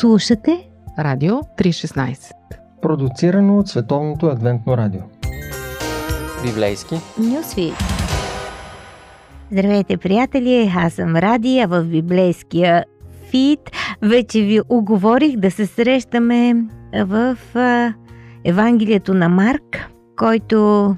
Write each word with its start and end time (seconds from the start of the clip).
Слушате 0.00 0.68
Радио 0.98 1.34
316 1.34 2.32
Продуцирано 2.82 3.58
от 3.58 3.68
Световното 3.68 4.26
адвентно 4.26 4.76
радио. 4.76 5.00
Библейски. 6.44 6.94
Нюсви 7.18 7.72
Здравейте, 9.52 9.96
приятели! 9.96 10.72
Аз 10.76 10.92
съм 10.92 11.16
Ради, 11.16 11.58
а 11.58 11.66
в 11.66 11.84
библейския 11.84 12.84
фит 13.30 13.60
вече 14.02 14.40
ви 14.40 14.60
оговорих 14.68 15.36
да 15.36 15.50
се 15.50 15.66
срещаме 15.66 16.54
в 16.94 17.38
Евангелието 18.44 19.14
на 19.14 19.28
Марк, 19.28 19.90
който 20.16 20.96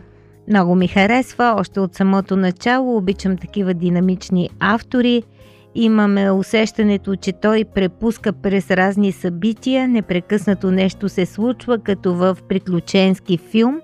много 0.48 0.74
ми 0.74 0.88
харесва. 0.88 1.54
Още 1.58 1.80
от 1.80 1.94
самото 1.94 2.36
начало. 2.36 2.96
Обичам 2.96 3.36
такива 3.36 3.74
динамични 3.74 4.50
автори– 4.60 5.22
Имаме 5.80 6.30
усещането, 6.30 7.16
че 7.16 7.32
той 7.32 7.64
препуска 7.74 8.32
през 8.32 8.70
разни 8.70 9.12
събития, 9.12 9.88
непрекъснато 9.88 10.70
нещо 10.70 11.08
се 11.08 11.26
случва, 11.26 11.78
като 11.78 12.14
в 12.14 12.38
приключенски 12.48 13.38
филм, 13.38 13.80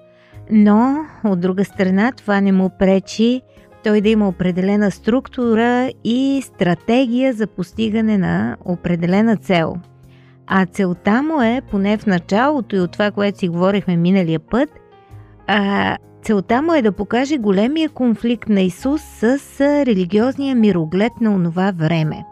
но 0.50 0.96
от 1.24 1.40
друга 1.40 1.64
страна 1.64 2.12
това 2.12 2.40
не 2.40 2.52
му 2.52 2.70
пречи 2.78 3.42
той 3.84 4.00
да 4.00 4.08
има 4.08 4.28
определена 4.28 4.90
структура 4.90 5.90
и 6.04 6.42
стратегия 6.44 7.32
за 7.32 7.46
постигане 7.46 8.18
на 8.18 8.56
определена 8.64 9.36
цел. 9.36 9.74
А 10.46 10.66
целта 10.66 11.22
му 11.22 11.42
е, 11.42 11.62
поне 11.70 11.98
в 11.98 12.06
началото 12.06 12.76
и 12.76 12.80
от 12.80 12.92
това, 12.92 13.10
което 13.10 13.38
си 13.38 13.48
говорихме 13.48 13.96
миналия 13.96 14.40
път, 14.40 14.68
а, 15.46 15.96
Целта 16.24 16.62
му 16.62 16.74
е 16.74 16.82
да 16.82 16.92
покаже 16.92 17.38
големия 17.38 17.88
конфликт 17.88 18.48
на 18.48 18.60
Исус 18.60 19.02
с 19.02 19.60
религиозния 19.60 20.56
мироглед 20.56 21.12
на 21.20 21.34
онова 21.34 21.72
време. 21.76 22.24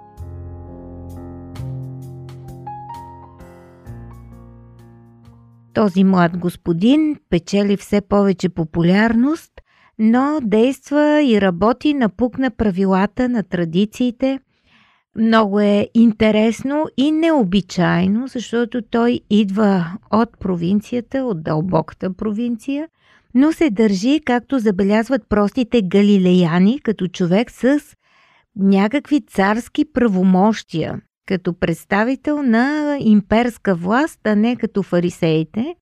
Този 5.75 6.05
млад 6.05 6.39
господин 6.39 7.17
печели 7.31 7.77
все 7.77 8.00
повече 8.00 8.48
популярност, 8.48 9.53
но 9.98 10.39
действа 10.42 11.22
и 11.22 11.41
работи 11.41 11.94
напук 11.94 12.39
на 12.39 12.50
правилата, 12.50 13.28
на 13.28 13.42
традициите. 13.42 14.41
Много 15.17 15.61
е 15.61 15.89
интересно 15.94 16.87
и 16.97 17.12
необичайно, 17.12 18.27
защото 18.27 18.83
той 18.83 19.20
идва 19.31 19.87
от 20.11 20.39
провинцията, 20.39 21.25
от 21.25 21.42
дълбоката 21.42 22.12
провинция– 22.12 22.89
но 23.34 23.52
се 23.52 23.70
държи, 23.70 24.20
както 24.25 24.58
забелязват 24.58 25.22
простите 25.28 25.83
галилеяни, 25.83 26.80
като 26.80 27.08
човек 27.08 27.50
с 27.50 27.80
някакви 28.56 29.20
царски 29.20 29.84
правомощия, 29.92 31.00
като 31.27 31.58
представител 31.58 32.42
на 32.42 32.97
имперска 33.00 33.75
власт, 33.75 34.20
а 34.25 34.34
не 34.34 34.56
като 34.56 34.83
фарисеите, 34.83 35.75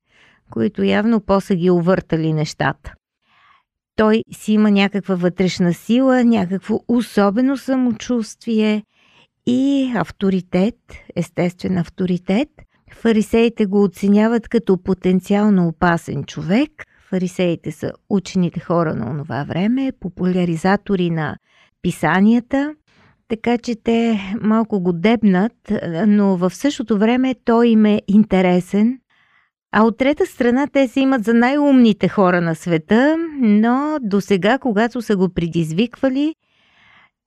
които 0.50 0.82
явно 0.82 1.20
после 1.20 1.56
ги 1.56 1.70
увъртали 1.70 2.32
нещата. 2.32 2.94
Той 3.96 4.22
си 4.32 4.52
има 4.52 4.70
някаква 4.70 5.14
вътрешна 5.14 5.74
сила, 5.74 6.24
някакво 6.24 6.80
особено 6.88 7.56
самочувствие 7.56 8.84
и 9.46 9.92
авторитет, 9.96 10.76
естествен 11.16 11.78
авторитет. 11.78 12.48
Фарисеите 12.92 13.66
го 13.66 13.82
оценяват 13.82 14.48
като 14.48 14.82
потенциално 14.82 15.68
опасен 15.68 16.24
човек, 16.24 16.70
Фарисеите 17.10 17.72
са 17.72 17.92
учените 18.10 18.60
хора 18.60 18.94
на 18.94 19.10
онова 19.10 19.44
време, 19.44 19.92
популяризатори 20.00 21.10
на 21.10 21.36
писанията, 21.82 22.74
така 23.28 23.58
че 23.58 23.74
те 23.74 24.20
малко 24.40 24.80
го 24.80 24.92
дебнат, 24.92 25.52
но 26.06 26.36
в 26.36 26.50
същото 26.54 26.98
време 26.98 27.34
той 27.44 27.68
им 27.68 27.86
е 27.86 28.02
интересен. 28.08 28.98
А 29.72 29.82
от 29.82 29.98
трета 29.98 30.26
страна 30.26 30.66
те 30.66 30.88
се 30.88 31.00
имат 31.00 31.24
за 31.24 31.34
най-умните 31.34 32.08
хора 32.08 32.40
на 32.40 32.54
света, 32.54 33.16
но 33.40 33.98
до 34.02 34.20
сега, 34.20 34.58
когато 34.58 35.02
са 35.02 35.16
го 35.16 35.28
предизвиквали, 35.28 36.34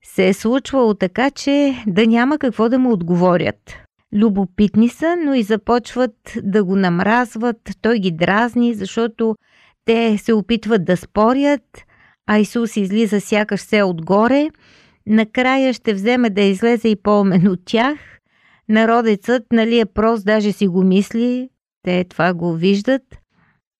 се 0.06 0.28
е 0.28 0.34
случвало 0.34 0.94
така, 0.94 1.32
че 1.32 1.84
да 1.88 2.08
няма 2.08 2.38
какво 2.38 2.70
да 2.70 2.80
му 2.80 2.92
отговорят. 2.92 3.76
Любопитни 4.14 4.90
са, 4.90 5.16
но 5.26 5.34
и 5.34 5.44
започват 5.44 6.38
да 6.44 6.64
го 6.64 6.76
намразват, 6.76 7.58
той 7.82 8.00
ги 8.00 8.12
дразни, 8.12 8.74
защото 8.74 9.36
те 9.86 10.18
се 10.18 10.34
опитват 10.34 10.86
да 10.86 10.98
спорят, 10.98 11.86
а 12.28 12.40
Исус 12.40 12.78
излиза 12.78 13.22
сякаш 13.22 13.62
се 13.62 13.84
отгоре. 13.84 14.50
Накрая 15.08 15.74
ще 15.74 15.94
вземе 15.94 16.30
да 16.30 16.42
излезе 16.42 16.88
и 16.88 16.96
по-умен 16.96 17.48
от 17.48 17.60
тях. 17.66 18.00
Народецът, 18.70 19.44
нали 19.54 19.80
е 19.80 19.86
прост, 19.86 20.26
даже 20.26 20.52
си 20.52 20.68
го 20.68 20.84
мисли. 20.84 21.50
Те 21.84 22.04
това 22.04 22.34
го 22.34 22.54
виждат. 22.54 23.02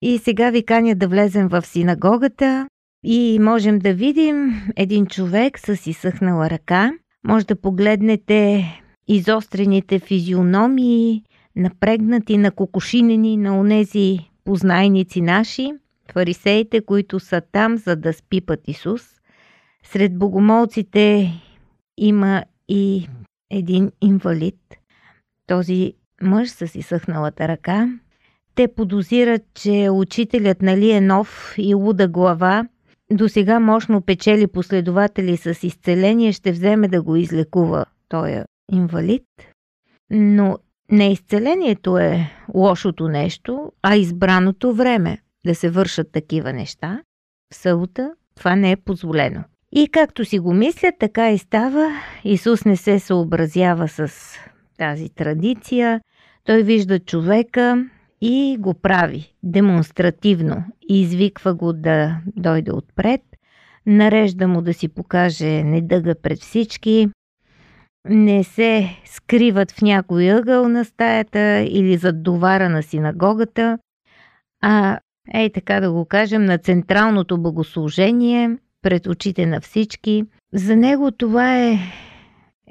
И 0.02 0.18
сега 0.18 0.50
ви 0.50 0.66
каня 0.66 0.96
да 0.96 1.08
влезем 1.08 1.48
в 1.48 1.62
синагогата 1.66 2.68
и 3.06 3.40
можем 3.42 3.80
да 3.80 3.94
видим 3.94 4.62
един 4.76 5.06
човек 5.06 5.60
с 5.60 5.88
изсъхнала 5.88 6.50
ръка. 6.50 6.92
Може 7.28 7.46
да 7.46 7.62
погледнете 7.62 8.66
изострените 9.08 10.00
физиономии, 10.00 11.24
напрегнати, 11.56 12.38
накокошинени 12.38 13.38
на 13.38 13.60
онези 13.60 14.20
познайници 14.46 15.22
наши 15.22 15.72
фарисеите, 16.14 16.82
които 16.82 17.20
са 17.20 17.42
там, 17.52 17.78
за 17.78 17.96
да 17.96 18.14
спипат 18.14 18.68
Исус. 18.68 19.02
Сред 19.84 20.18
богомолците 20.18 21.34
има 21.98 22.44
и 22.70 23.08
един 23.52 23.92
инвалид, 24.02 24.60
този 25.48 25.94
мъж 26.22 26.50
с 26.50 26.76
изсъхналата 26.76 27.48
ръка. 27.48 27.90
Те 28.56 28.68
подозират, 28.68 29.42
че 29.54 29.90
учителят 29.92 30.62
нали 30.62 30.92
е 30.92 31.02
нов 31.02 31.56
и 31.58 31.74
луда 31.76 32.08
глава, 32.08 32.68
до 33.12 33.30
сега 33.30 33.60
мощно 33.60 34.02
печели 34.02 34.48
последователи 34.48 35.38
с 35.38 35.64
изцеление, 35.64 36.32
ще 36.32 36.52
вземе 36.52 36.88
да 36.88 37.02
го 37.02 37.16
излекува 37.16 37.86
той 38.10 38.44
инвалид. 38.72 39.24
Но 40.12 40.58
не 40.92 41.12
изцелението 41.12 41.98
е 41.98 42.32
лошото 42.54 43.08
нещо, 43.08 43.72
а 43.84 43.96
избраното 43.96 44.74
време 44.74 45.23
да 45.46 45.56
се 45.56 45.70
вършат 45.70 46.12
такива 46.12 46.54
неща, 46.54 47.02
в 47.54 47.56
събота 47.56 48.12
това 48.36 48.56
не 48.56 48.72
е 48.72 48.76
позволено. 48.76 49.44
И 49.72 49.88
както 49.88 50.26
си 50.26 50.40
го 50.40 50.54
мислят, 50.54 50.96
така 51.00 51.32
и 51.32 51.38
става. 51.38 51.92
Исус 52.24 52.66
не 52.66 52.78
се 52.78 53.00
съобразява 53.00 53.88
с 53.88 54.12
тази 54.78 55.10
традиция. 55.10 56.02
Той 56.44 56.64
вижда 56.64 57.00
човека 57.00 57.86
и 58.22 58.58
го 58.60 58.74
прави 58.74 59.34
демонстративно. 59.44 60.64
Извиква 60.90 61.54
го 61.54 61.74
да 61.74 62.18
дойде 62.36 62.72
отпред. 62.72 63.22
Нарежда 63.86 64.48
му 64.48 64.62
да 64.62 64.74
си 64.74 64.88
покаже 64.88 65.64
недъга 65.64 66.16
пред 66.16 66.40
всички. 66.40 67.10
Не 68.10 68.44
се 68.44 68.90
скриват 69.06 69.72
в 69.72 69.82
някой 69.82 70.32
ъгъл 70.32 70.70
на 70.70 70.86
стаята 70.86 71.60
или 71.60 71.98
зад 71.98 72.24
довара 72.24 72.70
на 72.70 72.84
синагогата, 72.84 73.78
а 74.62 75.00
ей 75.34 75.52
така 75.52 75.80
да 75.80 75.92
го 75.92 76.06
кажем, 76.06 76.46
на 76.46 76.58
централното 76.58 77.38
богослужение 77.38 78.58
пред 78.82 79.08
очите 79.08 79.46
на 79.46 79.62
всички. 79.62 80.24
За 80.54 80.76
него 80.76 81.12
това 81.12 81.58
е 81.60 81.80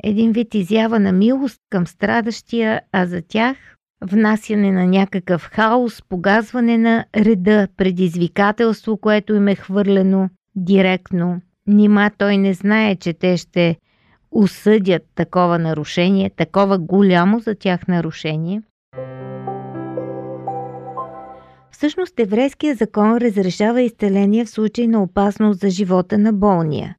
един 0.05 0.33
вид 0.33 0.55
изява 0.55 1.01
на 1.01 1.13
милост 1.13 1.59
към 1.71 1.87
страдащия, 1.87 2.81
а 2.93 3.07
за 3.07 3.23
тях 3.23 3.57
внасяне 4.03 4.73
на 4.73 4.87
някакъв 4.87 5.43
хаос, 5.43 6.03
погазване 6.09 6.79
на 6.79 7.05
реда, 7.17 7.69
предизвикателство, 7.77 8.97
което 8.97 9.35
им 9.35 9.49
е 9.49 9.55
хвърлено 9.55 10.29
директно. 10.57 11.41
Нима 11.67 12.11
той 12.19 12.37
не 12.37 12.55
знае, 12.55 12.97
че 12.97 13.13
те 13.13 13.37
ще 13.37 13.77
осъдят 14.31 15.03
такова 15.15 15.59
нарушение, 15.59 16.31
такова 16.31 16.79
голямо 16.79 17.39
за 17.39 17.55
тях 17.55 17.89
нарушение. 17.89 18.63
Всъщност 21.83 22.21
еврейският 22.21 22.79
закон 22.79 23.17
разрешава 23.17 23.83
изцеление 23.83 24.45
в 24.45 24.51
случай 24.51 24.87
на 24.87 25.03
опасност 25.03 25.61
за 25.61 25.71
живота 25.71 26.19
на 26.19 26.33
болния. 26.33 26.97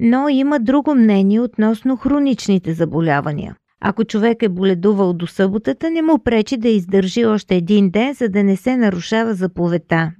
Но 0.00 0.28
има 0.28 0.60
друго 0.60 0.94
мнение 0.94 1.40
относно 1.40 1.96
хроничните 1.96 2.72
заболявания. 2.72 3.56
Ако 3.80 4.04
човек 4.04 4.42
е 4.42 4.48
боледувал 4.48 5.12
до 5.12 5.26
съботата, 5.26 5.90
не 5.90 6.02
му 6.02 6.18
пречи 6.18 6.56
да 6.56 6.68
издържи 6.68 7.26
още 7.26 7.56
един 7.56 7.90
ден, 7.90 8.14
за 8.14 8.28
да 8.28 8.44
не 8.44 8.56
се 8.56 8.76
нарушава 8.76 9.34
заповедта. 9.34 10.12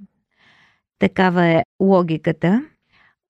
Такава 0.99 1.45
е 1.45 1.63
логиката. 1.81 2.63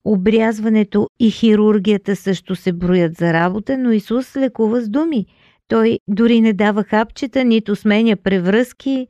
Обрязването 0.05 1.07
и 1.19 1.31
хирургията 1.31 2.15
също 2.15 2.55
се 2.55 2.73
броят 2.73 3.15
за 3.15 3.33
работа, 3.33 3.77
но 3.77 3.91
Исус 3.91 4.35
лекува 4.35 4.81
с 4.81 4.89
думи. 4.89 5.25
Той 5.67 5.99
дори 6.07 6.41
не 6.41 6.53
дава 6.53 6.83
хапчета, 6.83 7.43
нито 7.43 7.75
сменя 7.75 8.15
превръзки, 8.15 9.07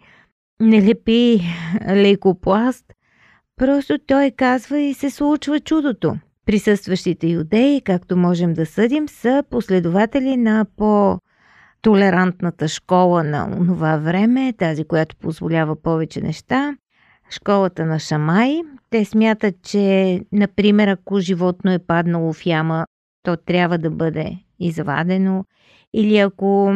не 0.60 0.88
лепи 0.88 1.42
лейкопласт, 1.90 2.86
просто 3.56 4.00
той 4.08 4.32
казва 4.32 4.80
и 4.80 4.94
се 4.94 5.10
случва 5.10 5.60
чудото. 5.60 6.16
Присъстващите 6.46 7.28
юдеи, 7.28 7.82
както 7.82 8.18
можем 8.18 8.54
да 8.54 8.66
съдим, 8.66 9.08
са 9.10 9.44
последователи 9.50 10.38
на 10.38 10.66
по 10.78 11.20
толерантната 11.82 12.68
школа 12.68 13.24
на 13.24 13.66
това 13.66 13.98
време, 13.98 14.54
тази, 14.58 14.86
която 14.86 15.16
позволява 15.16 15.82
повече 15.82 16.22
неща, 16.22 16.78
школата 17.30 17.86
на 17.86 18.00
Шамай. 18.00 18.62
Те 18.90 19.06
смятат, 19.06 19.56
че, 19.64 20.20
например, 20.32 20.88
ако 20.88 21.20
животно 21.20 21.72
е 21.72 21.80
паднало 21.80 22.34
в 22.34 22.46
яма, 22.46 22.86
то 23.24 23.38
трябва 23.38 23.78
да 23.78 23.90
бъде 23.90 24.38
извадено. 24.60 25.46
Или 25.94 26.18
ако 26.18 26.76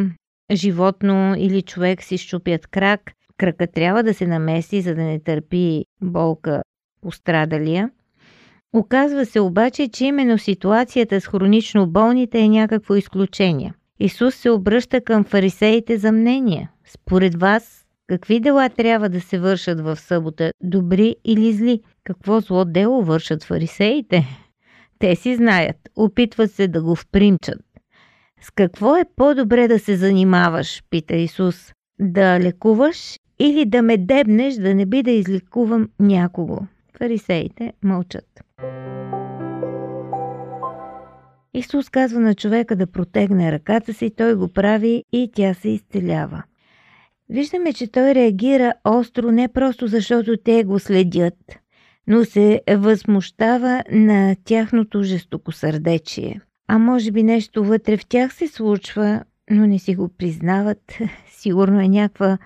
животно 0.51 1.35
или 1.37 1.61
човек 1.61 2.03
си 2.03 2.17
щупят 2.17 2.67
крак, 2.67 3.11
крака 3.37 3.67
трябва 3.67 4.03
да 4.03 4.13
се 4.13 4.27
намеси, 4.27 4.81
за 4.81 4.95
да 4.95 5.01
не 5.01 5.19
търпи 5.19 5.85
болка 6.01 6.61
пострадалия. 7.01 7.89
Оказва 8.73 9.25
се 9.25 9.39
обаче, 9.39 9.87
че 9.87 10.05
именно 10.05 10.37
ситуацията 10.37 11.21
с 11.21 11.27
хронично 11.27 11.87
болните 11.87 12.39
е 12.39 12.49
някакво 12.49 12.95
изключение. 12.95 13.73
Исус 13.99 14.35
се 14.35 14.49
обръща 14.49 15.01
към 15.01 15.23
фарисеите 15.23 15.97
за 15.97 16.11
мнение. 16.11 16.69
Според 16.85 17.35
вас, 17.35 17.85
какви 18.07 18.39
дела 18.39 18.69
трябва 18.69 19.09
да 19.09 19.21
се 19.21 19.39
вършат 19.39 19.79
в 19.79 19.95
събота, 19.95 20.51
добри 20.63 21.15
или 21.25 21.53
зли? 21.53 21.81
Какво 22.03 22.39
зло 22.39 22.65
дело 22.65 23.03
вършат 23.03 23.43
фарисеите? 23.43 24.27
Те 24.99 25.15
си 25.15 25.35
знаят, 25.35 25.75
опитват 25.95 26.51
се 26.51 26.67
да 26.67 26.83
го 26.83 26.95
впримчат. 26.95 27.61
С 28.41 28.51
какво 28.51 28.95
е 28.95 29.05
по-добре 29.15 29.67
да 29.67 29.79
се 29.79 29.95
занимаваш, 29.95 30.83
пита 30.89 31.15
Исус. 31.15 31.73
Да 31.99 32.39
лекуваш 32.39 33.17
или 33.39 33.65
да 33.65 33.81
ме 33.81 33.97
дебнеш, 33.97 34.55
да 34.55 34.75
не 34.75 34.85
би 34.85 35.03
да 35.03 35.11
излекувам 35.11 35.89
някого. 35.99 36.59
Фарисеите 36.97 37.73
мълчат. 37.83 38.43
Исус 41.53 41.89
казва 41.89 42.19
на 42.19 42.35
човека 42.35 42.75
да 42.75 42.87
протегне 42.87 43.51
ръката 43.51 43.93
си, 43.93 44.11
той 44.17 44.35
го 44.35 44.47
прави 44.47 45.03
и 45.11 45.31
тя 45.35 45.53
се 45.53 45.69
изцелява. 45.69 46.43
Виждаме, 47.29 47.73
че 47.73 47.91
той 47.91 48.15
реагира 48.15 48.73
остро 48.83 49.31
не 49.31 49.47
просто 49.47 49.87
защото 49.87 50.37
те 50.37 50.63
го 50.63 50.79
следят, 50.79 51.59
но 52.07 52.25
се 52.25 52.61
възмущава 52.75 53.83
на 53.91 54.35
тяхното 54.45 55.03
жестокосърдечие. 55.03 56.41
А 56.67 56.77
може 56.77 57.11
би 57.11 57.23
нещо 57.23 57.63
вътре 57.63 57.97
в 57.97 58.05
тях 58.05 58.33
се 58.33 58.47
случва, 58.47 59.23
но 59.51 59.67
не 59.67 59.79
си 59.79 59.95
го 59.95 60.09
признават. 60.17 60.97
Сигурно 61.29 61.81
е 61.81 61.87
някаква 61.87 62.37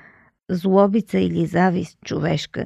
злобица 0.49 1.19
или 1.19 1.45
завист 1.45 1.97
човешка. 2.05 2.65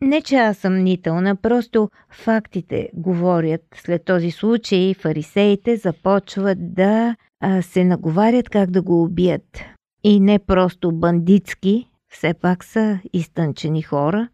Не, 0.00 0.22
че 0.22 0.36
аз 0.36 0.58
съм 0.58 0.82
нителна, 0.82 1.36
просто 1.36 1.90
фактите 2.10 2.88
говорят. 2.94 3.62
След 3.74 4.04
този 4.04 4.30
случай 4.30 4.94
фарисеите 4.94 5.76
започват 5.76 6.74
да 6.74 7.16
а, 7.40 7.62
се 7.62 7.84
наговарят 7.84 8.48
как 8.48 8.70
да 8.70 8.82
го 8.82 9.02
убият. 9.02 9.60
И 10.04 10.20
не 10.20 10.38
просто 10.38 10.92
бандитски, 10.92 11.90
все 12.12 12.34
пак 12.34 12.64
са 12.64 13.00
изтънчени 13.12 13.82
хора. 13.82 14.28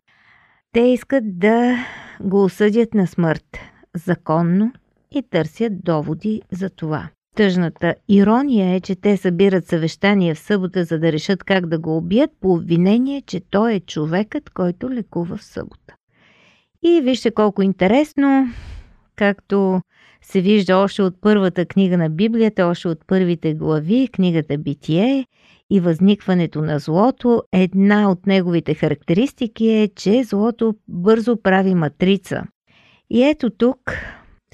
Те 0.72 0.80
искат 0.80 1.38
да 1.38 1.76
го 2.20 2.44
осъдят 2.44 2.94
на 2.94 3.06
смърт 3.06 3.58
законно 3.94 4.72
и 5.10 5.22
търсят 5.22 5.84
доводи 5.84 6.42
за 6.52 6.70
това. 6.70 7.08
Тъжната 7.36 7.94
ирония 8.08 8.74
е, 8.74 8.80
че 8.80 8.94
те 8.94 9.16
събират 9.16 9.66
съвещания 9.66 10.34
в 10.34 10.38
събота, 10.38 10.84
за 10.84 10.98
да 10.98 11.12
решат 11.12 11.44
как 11.44 11.66
да 11.66 11.78
го 11.78 11.96
убият 11.96 12.30
по 12.40 12.52
обвинение, 12.54 13.22
че 13.26 13.40
той 13.50 13.72
е 13.72 13.80
човекът, 13.80 14.50
който 14.50 14.90
лекува 14.90 15.36
в 15.36 15.44
събота. 15.44 15.94
И 16.82 17.00
вижте 17.00 17.30
колко 17.30 17.62
интересно, 17.62 18.46
както 19.16 19.80
се 20.22 20.40
вижда 20.40 20.76
още 20.76 21.02
от 21.02 21.14
първата 21.20 21.66
книга 21.66 21.98
на 21.98 22.10
Библията, 22.10 22.66
още 22.66 22.88
от 22.88 22.98
първите 23.06 23.54
глави, 23.54 24.08
книгата 24.12 24.58
Битие 24.58 25.26
и 25.70 25.80
възникването 25.80 26.62
на 26.62 26.78
злото, 26.78 27.42
една 27.52 28.10
от 28.10 28.26
неговите 28.26 28.74
характеристики 28.74 29.68
е, 29.68 29.88
че 29.88 30.24
злото 30.24 30.74
бързо 30.88 31.42
прави 31.42 31.74
матрица. 31.74 32.42
И 33.10 33.24
ето 33.24 33.50
тук 33.50 33.78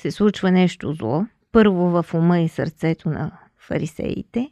се 0.00 0.10
случва 0.10 0.50
нещо 0.50 0.92
зло, 0.92 1.26
първо 1.52 1.90
в 1.90 2.14
ума 2.14 2.40
и 2.40 2.48
сърцето 2.48 3.10
на 3.10 3.32
фарисеите, 3.58 4.50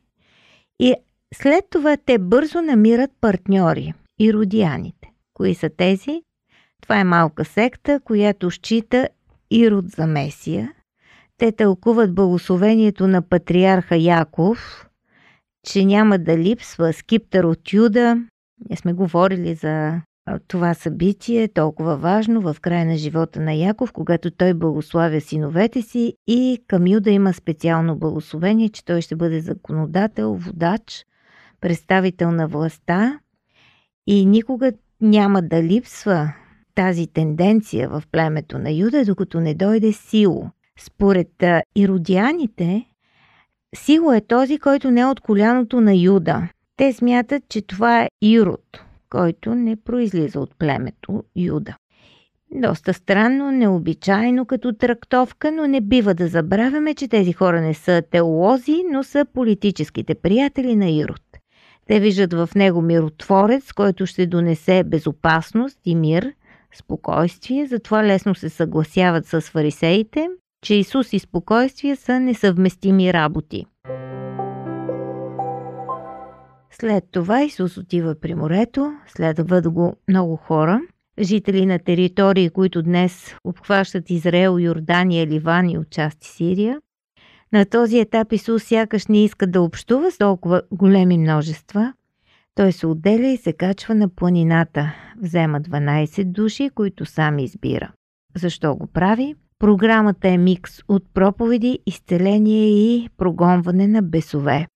и 0.80 0.94
след 1.34 1.64
това 1.70 1.96
те 1.96 2.18
бързо 2.18 2.62
намират 2.62 3.10
партньори 3.20 3.94
и 4.20 4.32
родяните. 4.32 5.10
Кои 5.34 5.54
са 5.54 5.70
тези? 5.70 6.22
Това 6.82 7.00
е 7.00 7.04
малка 7.04 7.44
секта, 7.44 8.00
която 8.04 8.50
счита 8.50 9.08
Ирод 9.50 9.88
за 9.88 10.06
Месия. 10.06 10.72
Те 11.38 11.52
тълкуват 11.52 12.14
благословението 12.14 13.06
на 13.08 13.22
патриарха 13.22 13.96
Яков, 13.96 14.86
че 15.66 15.84
няма 15.84 16.18
да 16.18 16.38
липсва 16.38 16.92
скиптър 16.92 17.44
от 17.44 17.72
Юда. 17.72 18.16
Ние 18.68 18.76
сме 18.76 18.92
говорили 18.92 19.54
за 19.54 20.00
това 20.48 20.74
събитие, 20.74 21.48
толкова 21.48 21.96
важно 21.96 22.40
в 22.40 22.56
края 22.60 22.86
на 22.86 22.96
живота 22.96 23.40
на 23.40 23.54
Яков, 23.54 23.92
когато 23.92 24.30
той 24.30 24.54
благославя 24.54 25.20
синовете 25.20 25.82
си 25.82 26.14
и 26.26 26.62
към 26.66 26.88
Юда 26.88 27.10
има 27.10 27.32
специално 27.32 27.96
благословение, 27.96 28.68
че 28.68 28.84
той 28.84 29.00
ще 29.00 29.16
бъде 29.16 29.40
законодател, 29.40 30.34
водач, 30.34 31.06
представител 31.60 32.30
на 32.30 32.48
властта 32.48 33.20
и 34.06 34.26
никога 34.26 34.72
няма 35.00 35.42
да 35.42 35.62
липсва 35.62 36.32
тази 36.74 37.06
тенденция 37.06 37.88
в 37.88 38.02
племето 38.12 38.58
на 38.58 38.70
Юда, 38.70 39.04
докато 39.04 39.40
не 39.40 39.54
дойде 39.54 39.92
сило. 39.92 40.50
Според 40.78 41.44
иродианите, 41.76 42.84
сило 43.76 44.12
е 44.12 44.20
този, 44.20 44.58
който 44.58 44.90
не 44.90 45.00
е 45.00 45.06
от 45.06 45.20
коляното 45.20 45.80
на 45.80 45.94
Юда. 45.94 46.48
Те 46.76 46.92
смятат, 46.92 47.42
че 47.48 47.62
това 47.62 48.02
е 48.02 48.08
Ирод, 48.22 48.85
който 49.16 49.54
не 49.54 49.76
произлиза 49.76 50.40
от 50.40 50.50
племето 50.58 51.24
Юда. 51.36 51.76
Доста 52.54 52.94
странно, 52.94 53.52
необичайно 53.52 54.46
като 54.46 54.72
трактовка, 54.72 55.52
но 55.52 55.66
не 55.66 55.80
бива 55.80 56.14
да 56.14 56.28
забравяме, 56.28 56.94
че 56.94 57.08
тези 57.08 57.32
хора 57.32 57.60
не 57.60 57.74
са 57.74 58.02
теолози, 58.10 58.82
но 58.90 59.02
са 59.02 59.26
политическите 59.34 60.14
приятели 60.14 60.76
на 60.76 60.90
Ирод. 60.90 61.22
Те 61.86 62.00
виждат 62.00 62.32
в 62.32 62.48
него 62.56 62.82
миротворец, 62.82 63.72
който 63.72 64.06
ще 64.06 64.26
донесе 64.26 64.84
безопасност 64.84 65.78
и 65.84 65.94
мир, 65.94 66.32
спокойствие, 66.74 67.66
затова 67.66 68.04
лесно 68.04 68.34
се 68.34 68.48
съгласяват 68.48 69.26
с 69.26 69.40
фарисеите, 69.40 70.28
че 70.62 70.74
Исус 70.74 71.12
и 71.12 71.18
спокойствие 71.18 71.96
са 71.96 72.20
несъвместими 72.20 73.12
работи. 73.12 73.66
След 76.80 77.04
това 77.12 77.42
Исус 77.42 77.76
отива 77.76 78.14
при 78.20 78.34
морето, 78.34 78.92
следват 79.06 79.70
го 79.70 79.96
много 80.08 80.36
хора, 80.36 80.80
жители 81.20 81.66
на 81.66 81.78
територии, 81.78 82.50
които 82.50 82.82
днес 82.82 83.34
обхващат 83.44 84.10
Израел, 84.10 84.58
Йордания, 84.60 85.26
Ливан 85.26 85.70
и 85.70 85.78
отчасти 85.78 86.28
Сирия. 86.28 86.80
На 87.52 87.64
този 87.64 87.98
етап 87.98 88.32
Исус 88.32 88.64
сякаш 88.64 89.06
не 89.06 89.24
иска 89.24 89.46
да 89.46 89.62
общува 89.62 90.10
с 90.10 90.18
толкова 90.18 90.62
големи 90.72 91.18
множества. 91.18 91.92
Той 92.54 92.72
се 92.72 92.86
отделя 92.86 93.26
и 93.26 93.36
се 93.36 93.52
качва 93.52 93.94
на 93.94 94.08
планината. 94.08 94.94
Взема 95.22 95.60
12 95.60 96.24
души, 96.24 96.70
които 96.74 97.04
сам 97.04 97.38
избира. 97.38 97.92
Защо 98.34 98.76
го 98.76 98.86
прави? 98.86 99.34
Програмата 99.58 100.28
е 100.28 100.38
микс 100.38 100.72
от 100.88 101.04
проповеди, 101.14 101.78
изцеление 101.86 102.68
и 102.68 103.08
прогонване 103.16 103.86
на 103.86 104.02
бесове. 104.02 104.66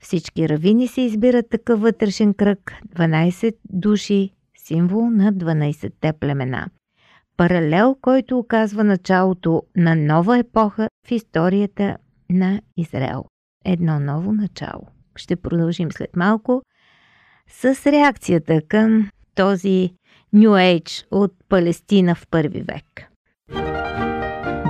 Всички 0.00 0.48
равини 0.48 0.88
се 0.88 1.00
избират 1.00 1.50
такъв 1.50 1.80
вътрешен 1.80 2.34
кръг, 2.34 2.72
12 2.96 3.54
души, 3.70 4.30
символ 4.56 5.10
на 5.10 5.32
12-те 5.32 6.12
племена. 6.12 6.68
Паралел, 7.36 7.96
който 8.00 8.38
оказва 8.38 8.84
началото 8.84 9.62
на 9.76 9.96
нова 9.96 10.38
епоха 10.38 10.88
в 11.06 11.10
историята 11.10 11.96
на 12.30 12.60
Израел. 12.76 13.24
Едно 13.64 14.00
ново 14.00 14.32
начало. 14.32 14.82
Ще 15.16 15.36
продължим 15.36 15.92
след 15.92 16.16
малко 16.16 16.62
с 17.48 17.86
реакцията 17.86 18.62
към 18.68 19.10
този 19.34 19.94
New 20.34 20.80
Age 20.80 21.06
от 21.10 21.32
Палестина 21.48 22.14
в 22.14 22.26
първи 22.30 22.62
век. 22.62 23.08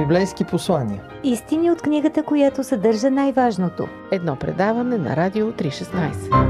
Библейски 0.09 0.45
послания. 0.45 1.03
Истини 1.25 1.71
от 1.71 1.83
книгата, 1.83 2.23
която 2.23 2.65
съдържа 2.65 3.11
най-важното. 3.11 3.89
Едно 4.13 4.37
предаване 4.37 4.99
на 4.99 5.17
Радио 5.17 5.53
316. 5.53 6.47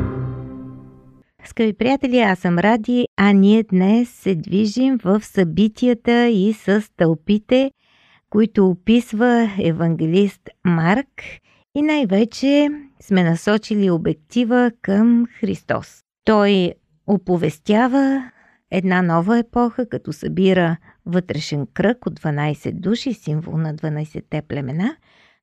Скъпи 1.44 1.72
приятели, 1.72 2.18
аз 2.18 2.38
съм 2.38 2.58
Ради, 2.58 3.06
а 3.16 3.32
ние 3.32 3.62
днес 3.62 4.08
се 4.08 4.34
движим 4.34 4.98
в 5.04 5.20
събитията 5.24 6.26
и 6.26 6.52
с 6.52 6.84
тълпите, 6.96 7.70
които 8.30 8.68
описва 8.68 9.50
евангелист 9.62 10.50
Марк 10.64 11.22
и 11.74 11.82
най-вече 11.82 12.68
сме 13.00 13.22
насочили 13.22 13.90
обектива 13.90 14.70
към 14.82 15.26
Христос. 15.40 16.00
Той 16.24 16.72
оповестява 17.06 18.30
една 18.70 19.02
нова 19.02 19.38
епоха, 19.38 19.88
като 19.88 20.12
събира 20.12 20.76
вътрешен 21.08 21.66
кръг 21.74 22.06
от 22.06 22.20
12 22.20 22.72
души, 22.72 23.14
символ 23.14 23.58
на 23.58 23.74
12-те 23.74 24.42
племена, 24.42 24.96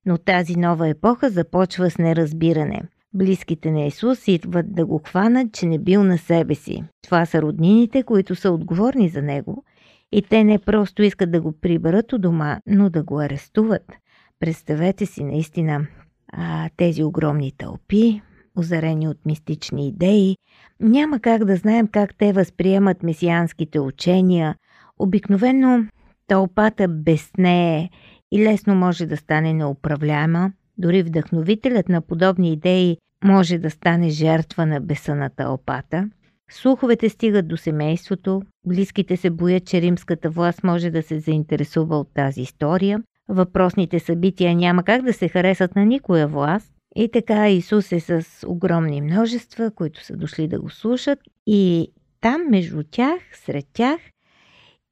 но 0.06 0.18
тази 0.18 0.56
нова 0.56 0.88
епоха 0.88 1.30
започва 1.30 1.90
с 1.90 1.98
неразбиране. 1.98 2.82
Близките 3.14 3.70
на 3.70 3.80
Исус 3.80 4.28
идват 4.28 4.74
да 4.74 4.86
го 4.86 5.00
хванат, 5.06 5.52
че 5.52 5.66
не 5.66 5.78
бил 5.78 6.04
на 6.04 6.18
себе 6.18 6.54
си. 6.54 6.84
Това 7.02 7.26
са 7.26 7.42
роднините, 7.42 8.02
които 8.02 8.34
са 8.34 8.50
отговорни 8.50 9.08
за 9.08 9.22
него 9.22 9.64
и 10.12 10.22
те 10.22 10.44
не 10.44 10.58
просто 10.58 11.02
искат 11.02 11.30
да 11.30 11.40
го 11.40 11.52
приберат 11.52 12.12
у 12.12 12.18
дома, 12.18 12.60
но 12.66 12.90
да 12.90 13.02
го 13.02 13.20
арестуват. 13.20 13.92
Представете 14.40 15.06
си 15.06 15.24
наистина 15.24 15.86
а, 16.32 16.68
тези 16.76 17.04
огромни 17.04 17.52
тълпи, 17.58 18.22
озарени 18.56 19.08
от 19.08 19.26
мистични 19.26 19.88
идеи. 19.88 20.36
Няма 20.80 21.20
как 21.20 21.44
да 21.44 21.56
знаем 21.56 21.88
как 21.88 22.14
те 22.18 22.32
възприемат 22.32 23.02
месианските 23.02 23.80
учения. 23.80 24.56
Обикновено 24.98 25.86
тълпата 26.26 26.88
безнее 26.88 27.90
и 28.32 28.44
лесно 28.44 28.74
може 28.74 29.06
да 29.06 29.16
стане 29.16 29.52
неуправляема. 29.52 30.52
Дори 30.78 31.02
вдъхновителят 31.02 31.88
на 31.88 32.00
подобни 32.00 32.52
идеи 32.52 32.96
може 33.24 33.58
да 33.58 33.70
стане 33.70 34.08
жертва 34.08 34.66
на 34.66 34.80
беса 34.80 35.14
на 35.14 35.30
тълпата. 35.30 36.10
Слуховете 36.50 37.08
стигат 37.08 37.48
до 37.48 37.56
семейството, 37.56 38.42
близките 38.66 39.16
се 39.16 39.30
боят, 39.30 39.64
че 39.64 39.80
римската 39.80 40.30
власт 40.30 40.64
може 40.64 40.90
да 40.90 41.02
се 41.02 41.18
заинтересува 41.18 41.98
от 41.98 42.08
тази 42.14 42.40
история. 42.40 43.02
Въпросните 43.28 44.00
събития 44.00 44.56
няма 44.56 44.82
как 44.82 45.02
да 45.02 45.12
се 45.12 45.28
харесат 45.28 45.76
на 45.76 45.84
никоя 45.84 46.28
власт. 46.28 46.72
И 46.96 47.10
така 47.12 47.48
Исус 47.48 47.92
е 47.92 48.00
с 48.00 48.26
огромни 48.46 49.00
множества, 49.00 49.70
които 49.70 50.04
са 50.04 50.16
дошли 50.16 50.48
да 50.48 50.60
го 50.60 50.70
слушат 50.70 51.18
и 51.46 51.92
там 52.20 52.42
между 52.50 52.82
тях, 52.90 53.20
сред 53.32 53.64
тях, 53.72 54.00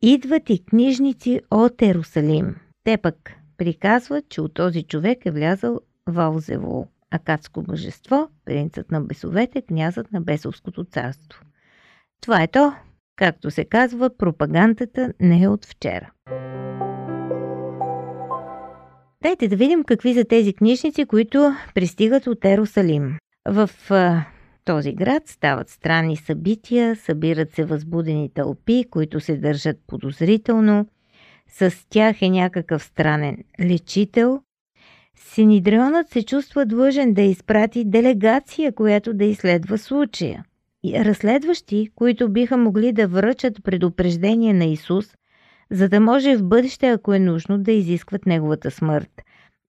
идват 0.06 0.50
и 0.50 0.64
книжници 0.64 1.40
от 1.50 1.82
Ерусалим. 1.82 2.56
Те 2.84 2.96
пък 2.96 3.32
приказват, 3.56 4.28
че 4.28 4.40
от 4.40 4.54
този 4.54 4.82
човек 4.82 5.26
е 5.26 5.30
влязал 5.30 5.80
Валзево, 6.06 6.88
акадско 7.10 7.62
божество, 7.62 8.28
принцът 8.44 8.90
на 8.90 9.00
бесовете, 9.00 9.62
князът 9.62 10.12
на 10.12 10.20
бесовското 10.20 10.84
царство. 10.84 11.40
Това 12.20 12.42
е 12.42 12.48
то, 12.48 12.72
както 13.16 13.50
се 13.50 13.64
казва, 13.64 14.16
пропагандата 14.16 15.12
не 15.20 15.42
е 15.42 15.48
от 15.48 15.66
вчера. 15.66 16.10
Дайте 19.22 19.48
да 19.48 19.56
видим 19.56 19.84
какви 19.84 20.14
са 20.14 20.24
тези 20.24 20.52
книжници, 20.52 21.04
които 21.04 21.54
пристигат 21.74 22.26
от 22.26 22.44
Ерусалим. 22.44 23.18
В 23.48 23.70
този 24.64 24.92
град 24.92 25.28
стават 25.28 25.68
странни 25.68 26.16
събития, 26.16 26.96
събират 26.96 27.52
се 27.52 27.64
възбудени 27.64 28.30
тълпи, 28.34 28.84
които 28.90 29.20
се 29.20 29.36
държат 29.36 29.76
подозрително. 29.86 30.86
С 31.48 31.74
тях 31.90 32.22
е 32.22 32.28
някакъв 32.28 32.82
странен 32.82 33.36
лечител. 33.60 34.40
Синидреонът 35.16 36.10
се 36.10 36.22
чувства 36.22 36.66
длъжен 36.66 37.14
да 37.14 37.22
изпрати 37.22 37.84
делегация, 37.84 38.72
която 38.72 39.14
да 39.14 39.24
изследва 39.24 39.78
случая. 39.78 40.44
И 40.84 41.04
разследващи, 41.04 41.88
които 41.94 42.28
биха 42.28 42.56
могли 42.56 42.92
да 42.92 43.08
връчат 43.08 43.64
предупреждение 43.64 44.52
на 44.52 44.64
Исус, 44.64 45.16
за 45.70 45.88
да 45.88 46.00
може 46.00 46.36
в 46.36 46.44
бъдеще, 46.44 46.88
ако 46.88 47.14
е 47.14 47.18
нужно, 47.18 47.58
да 47.58 47.72
изискват 47.72 48.26
неговата 48.26 48.70
смърт. 48.70 49.22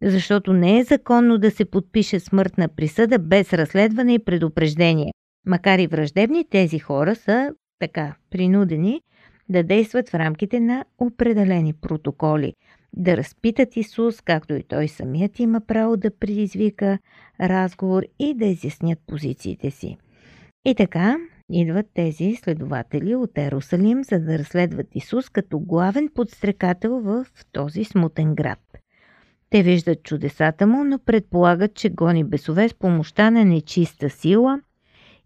Защото 0.04 0.54
не 0.54 0.80
е 0.80 0.84
законно 0.84 1.38
да 1.38 1.52
се 1.52 1.66
подпише 1.66 2.20
смъртна 2.20 2.68
присъда 2.68 3.20
без 3.20 3.54
разследване 3.54 4.14
и 4.14 4.26
предупреждение. 4.26 5.14
Макар 5.46 5.80
и 5.80 5.88
враждебни, 5.88 6.50
тези 6.50 6.80
хора 6.80 7.16
са 7.16 7.54
така 7.80 8.16
принудени 8.30 9.02
да 9.50 9.64
действат 9.64 10.10
в 10.10 10.16
рамките 10.16 10.60
на 10.60 10.86
определени 10.98 11.74
протоколи, 11.74 12.54
да 12.94 13.18
разпитат 13.18 13.78
Исус, 13.78 14.22
както 14.22 14.54
и 14.54 14.64
той 14.64 14.88
самият 14.88 15.40
има 15.40 15.62
право 15.62 15.98
да 15.98 16.18
предизвика 16.18 17.00
разговор 17.42 18.04
и 18.20 18.34
да 18.34 18.46
изяснят 18.46 19.00
позициите 19.08 19.72
си. 19.72 19.98
И 20.66 20.76
така, 20.76 21.18
идват 21.50 21.86
тези 21.94 22.36
следователи 22.36 23.16
от 23.16 23.38
Ерусалим, 23.38 24.04
за 24.04 24.20
да 24.20 24.40
разследват 24.40 24.88
Исус 24.96 25.30
като 25.30 25.60
главен 25.60 26.10
подстрекател 26.16 27.00
в 27.00 27.26
този 27.52 27.84
смутен 27.84 28.36
град. 28.36 28.60
Те 29.50 29.64
виждат 29.64 30.04
чудесата 30.04 30.68
му, 30.68 30.84
но 30.84 31.00
предполагат, 31.00 31.76
че 31.76 31.90
гони 31.90 32.24
бесове 32.24 32.70
с 32.70 32.74
помощта 32.74 33.32
на 33.32 33.46
нечиста 33.46 34.10
сила. 34.10 34.60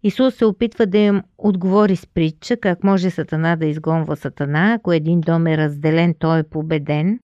Исус 0.02 0.34
се 0.34 0.44
опитва 0.44 0.86
да 0.86 0.98
им 0.98 1.22
отговори 1.38 1.96
с 1.96 2.06
притча 2.06 2.56
как 2.56 2.84
може 2.84 3.10
Сатана 3.10 3.56
да 3.56 3.66
изгонва 3.66 4.16
Сатана, 4.16 4.72
ако 4.72 4.92
един 4.92 5.20
дом 5.20 5.46
е 5.46 5.56
разделен, 5.56 6.14
той 6.18 6.38
е 6.38 6.42
победен. 6.42 7.18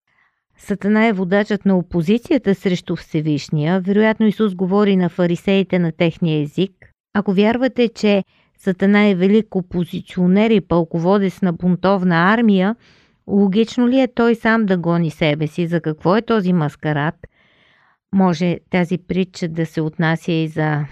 Сатана 0.58 1.06
е 1.06 1.12
водачът 1.12 1.66
на 1.66 1.78
опозицията 1.78 2.54
срещу 2.54 2.96
Всевишния. 2.96 3.80
Вероятно 3.80 4.26
Исус 4.26 4.54
говори 4.54 4.96
на 4.96 5.08
фарисеите 5.08 5.78
на 5.78 5.92
техния 5.92 6.42
език. 6.42 6.72
Ако 7.14 7.32
вярвате, 7.32 7.88
че 7.88 8.24
Сатана 8.58 9.08
е 9.08 9.14
велик 9.14 9.56
опозиционер 9.56 10.50
и 10.50 10.60
пълководец 10.60 11.42
на 11.42 11.52
бунтовна 11.52 12.32
армия, 12.32 12.76
логично 13.28 13.88
ли 13.88 14.00
е 14.00 14.14
той 14.14 14.34
сам 14.34 14.66
да 14.66 14.78
гони 14.78 15.10
себе 15.10 15.46
си? 15.46 15.66
За 15.66 15.80
какво 15.80 16.16
е 16.16 16.22
този 16.22 16.52
маскарад? 16.52 17.14
Може 18.12 18.58
тази 18.70 18.98
притча 18.98 19.48
да 19.48 19.66
се 19.66 19.80
отнася 19.80 20.32
и 20.32 20.48
за 20.48 20.84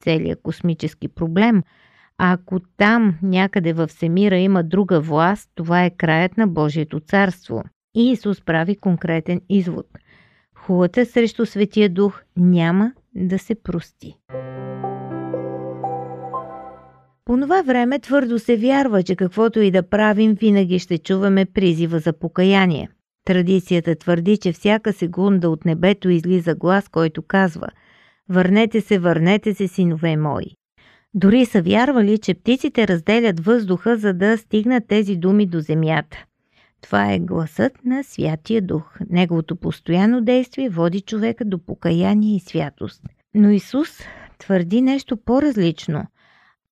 целият 0.00 0.42
космически 0.42 1.08
проблем. 1.08 1.62
А 2.18 2.32
ако 2.32 2.60
там 2.76 3.18
някъде 3.22 3.72
в 3.72 3.86
Всемира 3.86 4.36
има 4.36 4.62
друга 4.62 5.00
власт, 5.00 5.50
това 5.54 5.84
е 5.84 5.90
краят 5.90 6.36
на 6.36 6.48
Божието 6.48 7.00
царство. 7.00 7.62
И 7.96 8.10
Исус 8.10 8.40
прави 8.40 8.76
конкретен 8.76 9.40
извод. 9.48 9.86
Хулата 10.54 11.06
срещу 11.06 11.46
Светия 11.46 11.88
Дух 11.88 12.22
няма 12.36 12.92
да 13.14 13.38
се 13.38 13.54
прости. 13.54 14.16
По 17.24 17.40
това 17.40 17.62
време 17.62 17.98
твърдо 17.98 18.38
се 18.38 18.56
вярва, 18.56 19.02
че 19.02 19.16
каквото 19.16 19.60
и 19.60 19.70
да 19.70 19.82
правим, 19.82 20.34
винаги 20.34 20.78
ще 20.78 20.98
чуваме 20.98 21.44
призива 21.44 21.98
за 21.98 22.12
покаяние. 22.12 22.88
Традицията 23.24 23.96
твърди, 23.96 24.36
че 24.36 24.52
всяка 24.52 24.92
секунда 24.92 25.50
от 25.50 25.64
небето 25.64 26.08
излиза 26.08 26.54
глас, 26.54 26.88
който 26.88 27.22
казва 27.22 27.68
«Върнете 28.28 28.80
се, 28.80 28.98
върнете 28.98 29.54
се, 29.54 29.68
синове 29.68 30.16
мои». 30.16 30.46
Дори 31.14 31.46
са 31.46 31.62
вярвали, 31.62 32.18
че 32.18 32.34
птиците 32.34 32.88
разделят 32.88 33.40
въздуха, 33.40 33.96
за 33.96 34.14
да 34.14 34.38
стигнат 34.38 34.84
тези 34.88 35.16
думи 35.16 35.46
до 35.46 35.60
земята. 35.60 36.24
Това 36.80 37.12
е 37.12 37.18
гласът 37.18 37.84
на 37.84 38.04
Святия 38.04 38.62
Дух. 38.62 38.96
Неговото 39.10 39.56
постоянно 39.56 40.20
действие 40.20 40.68
води 40.68 41.00
човека 41.00 41.44
до 41.44 41.58
покаяние 41.58 42.36
и 42.36 42.40
святост. 42.40 43.02
Но 43.34 43.50
Исус 43.50 44.00
твърди 44.38 44.80
нещо 44.80 45.16
по-различно. 45.16 46.06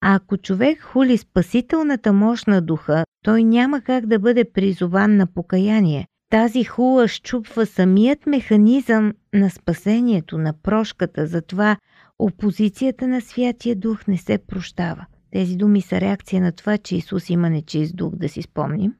А 0.05 0.15
ако 0.15 0.37
човек 0.37 0.81
хули 0.81 1.17
спасителната 1.17 2.13
мощ 2.13 2.47
на 2.47 2.61
духа, 2.61 3.03
той 3.25 3.43
няма 3.43 3.81
как 3.81 4.05
да 4.05 4.19
бъде 4.19 4.51
призован 4.53 5.17
на 5.17 5.27
покаяние. 5.27 6.07
Тази 6.31 6.63
хула 6.63 7.07
щупва 7.07 7.65
самият 7.65 8.25
механизъм 8.25 9.13
на 9.33 9.49
спасението, 9.49 10.37
на 10.37 10.53
прошката, 10.63 11.27
затова 11.27 11.77
опозицията 12.19 13.07
на 13.07 13.21
Святия 13.21 13.75
Дух 13.75 14.07
не 14.07 14.17
се 14.17 14.37
прощава. 14.37 15.05
Тези 15.31 15.55
думи 15.55 15.81
са 15.81 16.01
реакция 16.01 16.41
на 16.41 16.51
това, 16.51 16.77
че 16.77 16.95
Исус 16.95 17.29
има 17.29 17.49
нечист 17.49 17.95
дух, 17.95 18.15
да 18.15 18.29
си 18.29 18.41
спомним. 18.41 18.93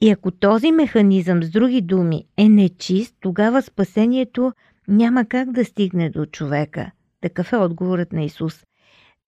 И 0.00 0.10
ако 0.10 0.30
този 0.30 0.72
механизъм, 0.72 1.42
с 1.42 1.50
други 1.50 1.80
думи, 1.80 2.24
е 2.36 2.48
нечист, 2.48 3.16
тогава 3.20 3.62
спасението 3.62 4.52
няма 4.88 5.24
как 5.24 5.52
да 5.52 5.64
стигне 5.64 6.10
до 6.10 6.26
човека. 6.26 6.90
Такъв 7.20 7.52
е 7.52 7.56
отговорът 7.56 8.12
на 8.12 8.22
Исус. 8.22 8.64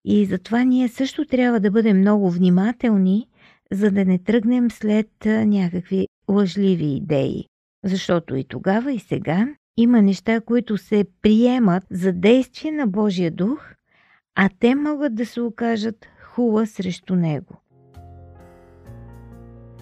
И 0.05 0.27
затова 0.27 0.65
ние 0.65 0.89
също 0.89 1.25
трябва 1.25 1.61
да 1.61 1.71
бъдем 1.71 1.99
много 1.99 2.31
внимателни, 2.31 3.29
за 3.73 3.91
да 3.91 4.05
не 4.05 4.19
тръгнем 4.19 4.71
след 4.71 5.09
някакви 5.27 6.09
лъжливи 6.31 6.87
идеи. 6.87 7.45
Защото 7.85 8.37
и 8.37 8.45
тогава, 8.45 8.93
и 8.93 8.99
сега 8.99 9.49
има 9.77 10.03
неща, 10.03 10.41
които 10.41 10.79
се 10.79 11.05
приемат 11.23 11.85
за 11.91 12.13
действие 12.13 12.73
на 12.73 12.87
Божия 12.87 13.31
дух, 13.31 13.75
а 14.35 14.49
те 14.61 14.75
могат 14.75 15.15
да 15.15 15.27
се 15.27 15.41
окажат 15.41 16.07
хула 16.23 16.67
срещу 16.67 17.15
него. 17.15 17.57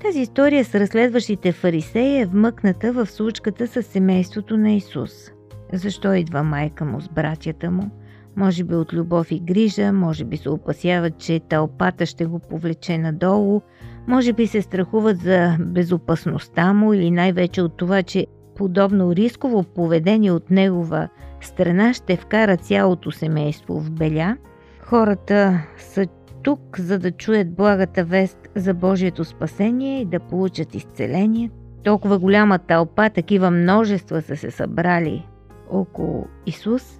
Тази 0.03 0.21
история 0.21 0.65
с 0.65 0.75
разследващите 0.75 1.53
фарисеи 1.53 2.21
е 2.21 2.27
вмъкната 2.27 2.93
в 2.93 3.07
случката 3.07 3.67
с 3.67 3.83
семейството 3.83 4.57
на 4.57 4.73
Исус. 4.73 5.13
Защо 5.73 6.15
идва 6.15 6.43
майка 6.43 6.85
му 6.85 7.01
с 7.01 7.09
братята 7.09 7.71
му? 7.71 7.91
Може 8.37 8.65
би 8.65 8.75
от 8.75 8.93
любов 8.93 9.33
и 9.33 9.41
грижа, 9.41 9.93
може 9.93 10.25
би 10.25 10.37
се 10.37 10.51
опасяват, 10.51 11.19
че 11.19 11.41
тълпата 11.41 12.07
ще 12.07 12.27
го 12.27 12.39
повлече 12.39 12.99
надолу, 12.99 13.61
може 14.07 14.33
би 14.33 14.47
се 14.47 14.63
страхуват 14.63 15.19
за 15.19 15.57
безопасността 15.61 16.73
му 16.73 16.93
или 16.93 17.11
най-вече 17.11 17.63
от 17.63 17.77
това, 17.77 18.03
че 18.03 18.27
подобно 18.57 19.15
рисково 19.15 19.63
поведение 19.63 20.33
от 20.33 20.51
негова 20.51 21.09
страна 21.41 21.95
ще 21.95 22.17
вкара 22.17 22.57
цялото 22.57 23.11
семейство 23.11 23.81
в 23.81 23.91
беля. 23.91 24.37
Хората 24.81 25.63
са 25.77 26.07
тук, 26.43 26.79
за 26.79 26.99
да 26.99 27.11
чуят 27.11 27.55
благата 27.55 28.05
вест 28.05 28.39
за 28.55 28.75
Божието 28.75 29.25
спасение 29.25 30.01
и 30.01 30.05
да 30.05 30.21
получат 30.21 30.75
изцеление. 30.75 31.51
Толкова 31.85 32.19
голяма 32.19 32.59
тълпа, 32.59 33.11
такива 33.11 33.51
множества 33.51 34.23
са 34.23 34.37
се 34.37 34.51
събрали 34.51 35.27
около 35.71 36.27
Исус 36.47 37.00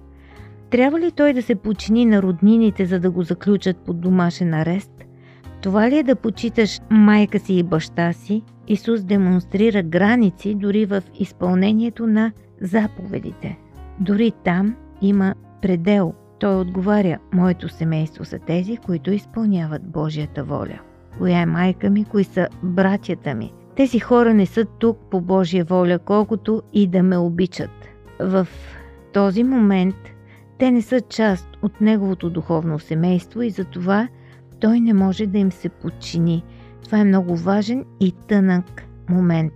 Трябва 0.71 0.99
ли 0.99 1.11
той 1.11 1.33
да 1.33 1.41
се 1.41 1.55
почини 1.55 2.05
на 2.05 2.21
роднините, 2.21 2.85
за 2.85 2.99
да 2.99 3.11
го 3.11 3.23
заключат 3.23 3.77
под 3.77 4.01
домашен 4.01 4.53
арест? 4.53 4.91
Това 5.61 5.89
ли 5.89 5.97
е 5.97 6.03
да 6.03 6.15
почиташ 6.15 6.79
майка 6.89 7.39
си 7.39 7.53
и 7.53 7.63
баща 7.63 8.13
си? 8.13 8.43
Исус 8.67 9.03
демонстрира 9.03 9.83
граници 9.83 10.55
дори 10.55 10.85
в 10.85 11.03
изпълнението 11.19 12.07
на 12.07 12.31
заповедите. 12.61 13.57
Дори 13.99 14.31
там 14.43 14.75
има 15.01 15.35
предел. 15.61 16.13
Той 16.39 16.55
отговаря, 16.55 17.19
моето 17.33 17.69
семейство 17.69 18.25
са 18.25 18.39
тези, 18.39 18.77
които 18.77 19.11
изпълняват 19.11 19.91
Божията 19.91 20.43
воля. 20.43 20.79
Коя 21.17 21.41
е 21.41 21.45
майка 21.45 21.89
ми, 21.89 22.05
кои 22.05 22.23
са 22.23 22.47
братята 22.63 23.35
ми? 23.35 23.53
Тези 23.75 23.99
хора 23.99 24.33
не 24.33 24.45
са 24.45 24.65
тук 24.65 24.97
по 25.11 25.21
Божия 25.21 25.65
воля, 25.65 25.99
колкото 25.99 26.61
и 26.73 26.87
да 26.87 27.03
ме 27.03 27.17
обичат. 27.17 27.71
В 28.19 28.47
този 29.13 29.43
момент 29.43 29.95
те 30.61 30.71
не 30.71 30.81
са 30.81 31.01
част 31.01 31.47
от 31.61 31.81
неговото 31.81 32.29
духовно 32.29 32.79
семейство 32.79 33.41
и 33.41 33.49
затова 33.49 34.07
той 34.59 34.79
не 34.79 34.93
може 34.93 35.27
да 35.27 35.37
им 35.37 35.51
се 35.51 35.69
подчини. 35.69 36.43
Това 36.83 36.97
е 36.97 37.03
много 37.03 37.35
важен 37.35 37.85
и 37.99 38.11
тънък 38.11 38.83
момент. 39.09 39.53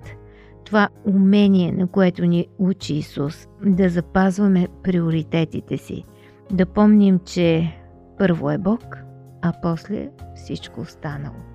Това 0.63 0.89
умение, 1.05 1.71
на 1.71 1.87
което 1.87 2.25
ни 2.25 2.47
учи 2.59 2.93
Исус, 2.93 3.47
да 3.65 3.89
запазваме 3.89 4.67
приоритетите 4.83 5.77
си, 5.77 6.03
да 6.51 6.65
помним, 6.65 7.19
че 7.25 7.77
първо 8.17 8.51
е 8.51 8.57
Бог, 8.57 8.97
а 9.41 9.53
после 9.61 10.09
всичко 10.35 10.81
останало. 10.81 11.54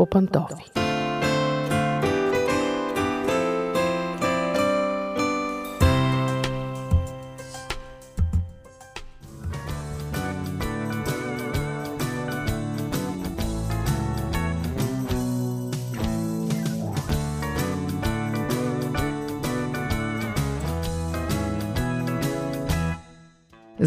Popandov. 0.00 0.69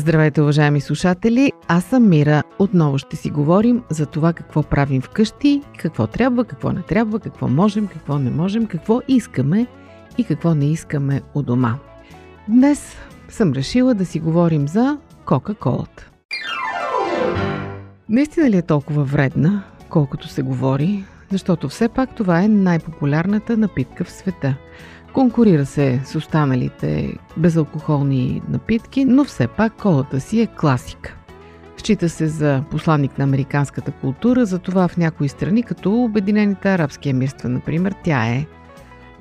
Здравейте, 0.03 0.41
уважаеми 0.41 0.81
слушатели! 0.81 1.51
Аз 1.67 1.83
съм 1.83 2.09
Мира. 2.09 2.43
Отново 2.59 2.97
ще 2.97 3.15
си 3.15 3.29
говорим 3.29 3.83
за 3.89 4.05
това 4.05 4.33
какво 4.33 4.63
правим 4.63 5.01
вкъщи, 5.01 5.61
какво 5.77 6.07
трябва, 6.07 6.45
какво 6.45 6.71
не 6.71 6.81
трябва, 6.81 7.19
какво 7.19 7.47
можем, 7.47 7.87
какво 7.87 8.19
не 8.19 8.29
можем, 8.29 8.65
какво 8.65 9.01
искаме 9.07 9.67
и 10.17 10.23
какво 10.23 10.55
не 10.55 10.71
искаме 10.71 11.21
у 11.33 11.41
дома. 11.41 11.75
Днес 12.47 12.95
съм 13.29 13.53
решила 13.53 13.93
да 13.93 14.05
си 14.05 14.19
говорим 14.19 14.67
за 14.67 14.97
Кока-Колата. 15.25 16.09
Наистина 18.09 18.49
ли 18.49 18.57
е 18.57 18.61
толкова 18.61 19.03
вредна, 19.03 19.63
колкото 19.89 20.27
се 20.27 20.41
говори? 20.41 21.03
Защото 21.31 21.69
все 21.69 21.89
пак 21.89 22.15
това 22.15 22.41
е 22.41 22.47
най-популярната 22.47 23.57
напитка 23.57 24.03
в 24.03 24.11
света– 24.11 24.55
Конкурира 25.13 25.65
се 25.65 26.01
с 26.05 26.15
останалите 26.15 27.13
безалкохолни 27.37 28.41
напитки, 28.49 29.05
но 29.05 29.23
все 29.23 29.47
пак 29.47 29.73
колата 29.73 30.19
си 30.19 30.41
е 30.41 30.47
класика. 30.47 31.15
Счита 31.77 32.09
се 32.09 32.27
за 32.27 32.63
посланник 32.71 33.17
на 33.17 33.23
американската 33.23 33.91
култура, 33.91 34.45
затова 34.45 34.87
в 34.87 34.97
някои 34.97 35.29
страни, 35.29 35.63
като 35.63 36.03
Обединените 36.03 36.73
арабски 36.73 37.09
емирства, 37.09 37.49
например, 37.49 37.95
тя 38.03 38.25
е 38.25 38.45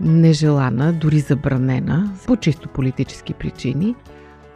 нежелана, 0.00 0.92
дори 0.92 1.20
забранена, 1.20 2.12
по 2.26 2.36
чисто 2.36 2.68
политически 2.68 3.34
причини. 3.34 3.94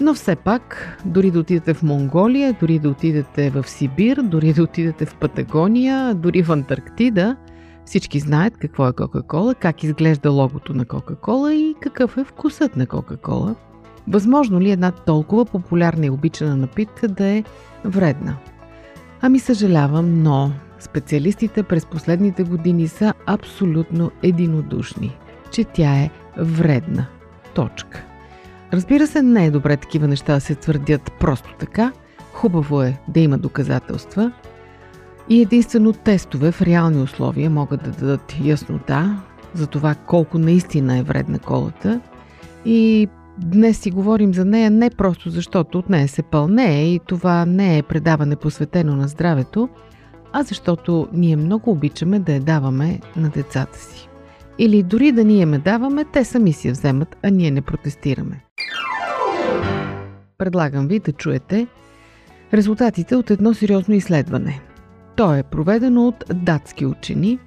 Но 0.00 0.14
все 0.14 0.36
пак, 0.36 0.98
дори 1.04 1.30
да 1.30 1.38
отидете 1.38 1.74
в 1.74 1.82
Монголия, 1.82 2.56
дори 2.60 2.78
да 2.78 2.88
отидете 2.88 3.50
в 3.50 3.68
Сибир, 3.68 4.22
дори 4.22 4.52
да 4.52 4.62
отидете 4.62 5.06
в 5.06 5.14
Патагония, 5.14 6.14
дори 6.14 6.42
в 6.42 6.52
Антарктида– 6.52 7.36
всички 7.86 8.20
знаят 8.20 8.56
какво 8.56 8.88
е 8.88 8.92
Кока-Кола, 8.92 9.54
как 9.54 9.82
изглежда 9.82 10.30
логото 10.30 10.74
на 10.74 10.84
Кока-Кола 10.84 11.54
и 11.54 11.74
какъв 11.80 12.16
е 12.16 12.24
вкусът 12.24 12.76
на 12.76 12.86
Кока-Кола. 12.86 13.54
Възможно 14.08 14.60
ли 14.60 14.70
една 14.70 14.90
толкова 14.90 15.44
популярна 15.44 16.06
и 16.06 16.10
обичана 16.10 16.56
напитка 16.56 17.08
да 17.08 17.26
е 17.26 17.44
вредна? 17.84 18.36
Ами 19.20 19.38
съжалявам, 19.38 20.22
но 20.22 20.52
специалистите 20.80 21.62
през 21.62 21.86
последните 21.86 22.42
години 22.42 22.88
са 22.88 23.14
абсолютно 23.26 24.10
единодушни, 24.22 25.16
че 25.50 25.64
тя 25.64 25.94
е 25.94 26.10
вредна. 26.36 27.06
Точка. 27.54 28.04
Разбира 28.72 29.06
се, 29.06 29.22
не 29.22 29.46
е 29.46 29.50
добре 29.50 29.76
такива 29.76 30.08
неща 30.08 30.34
да 30.34 30.40
се 30.40 30.54
твърдят 30.54 31.12
просто 31.20 31.54
така. 31.58 31.92
Хубаво 32.32 32.82
е 32.82 32.98
да 33.08 33.20
има 33.20 33.38
доказателства– 33.38 34.32
и 35.28 35.42
единствено 35.42 35.92
тестове 35.92 36.52
в 36.52 36.62
реални 36.62 37.02
условия 37.02 37.50
могат 37.50 37.82
да 37.82 37.90
дадат 37.90 38.36
яснота 38.44 39.22
за 39.54 39.66
това 39.66 39.94
колко 39.94 40.38
наистина 40.38 40.98
е 40.98 41.02
вредна 41.02 41.38
колата. 41.38 42.00
И 42.64 43.08
днес 43.38 43.78
си 43.78 43.90
говорим 43.90 44.34
за 44.34 44.44
нея 44.44 44.70
не 44.70 44.90
просто 44.90 45.30
защото 45.30 45.78
от 45.78 45.90
нея 45.90 46.08
се 46.08 46.22
пълне 46.22 46.94
и 46.94 47.00
това 47.06 47.46
не 47.46 47.78
е 47.78 47.82
предаване 47.82 48.36
посветено 48.36 48.96
на 48.96 49.08
здравето, 49.08 49.68
а 50.32 50.42
защото 50.42 51.08
ние 51.12 51.36
много 51.36 51.70
обичаме 51.70 52.18
да 52.18 52.32
я 52.32 52.40
даваме 52.40 53.00
на 53.16 53.28
децата 53.28 53.78
си. 53.78 54.08
Или 54.58 54.82
дори 54.82 55.12
да 55.12 55.24
ние 55.24 55.46
ме 55.46 55.58
даваме, 55.58 56.04
те 56.04 56.24
сами 56.24 56.52
си 56.52 56.68
я 56.68 56.72
вземат, 56.72 57.16
а 57.22 57.30
ние 57.30 57.50
не 57.50 57.60
протестираме. 57.60 58.44
Предлагам 60.38 60.88
ви 60.88 60.98
да 60.98 61.12
чуете 61.12 61.66
резултатите 62.54 63.16
от 63.16 63.30
едно 63.30 63.54
сериозно 63.54 63.94
изследване– 63.94 64.60
то 65.16 65.34
е 65.34 65.42
проведено 65.42 66.06
от 66.06 66.24
датски 66.34 66.86
учени 66.86 67.38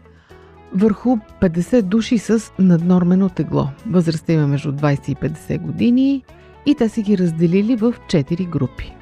върху 0.75 1.17
50 1.41 1.81
души 1.81 2.17
с 2.17 2.51
наднормено 2.59 3.29
тегло. 3.29 3.67
Възрастта 3.87 4.33
има 4.33 4.47
между 4.47 4.71
20 4.71 5.09
и 5.09 5.15
50 5.15 5.61
години 5.61 6.23
и 6.65 6.75
те 6.75 6.89
са 6.89 7.01
ги 7.01 7.17
разделили 7.17 7.75
в 7.75 7.93
4 8.07 8.49
групи. 8.49 8.95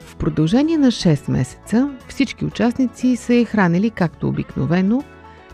В 0.00 0.16
продължение 0.16 0.78
на 0.78 0.86
6 0.86 1.30
месеца 1.30 1.90
всички 2.08 2.44
участници 2.44 3.16
са 3.16 3.34
е 3.34 3.44
хранили 3.44 3.90
както 3.90 4.28
обикновено, 4.28 5.02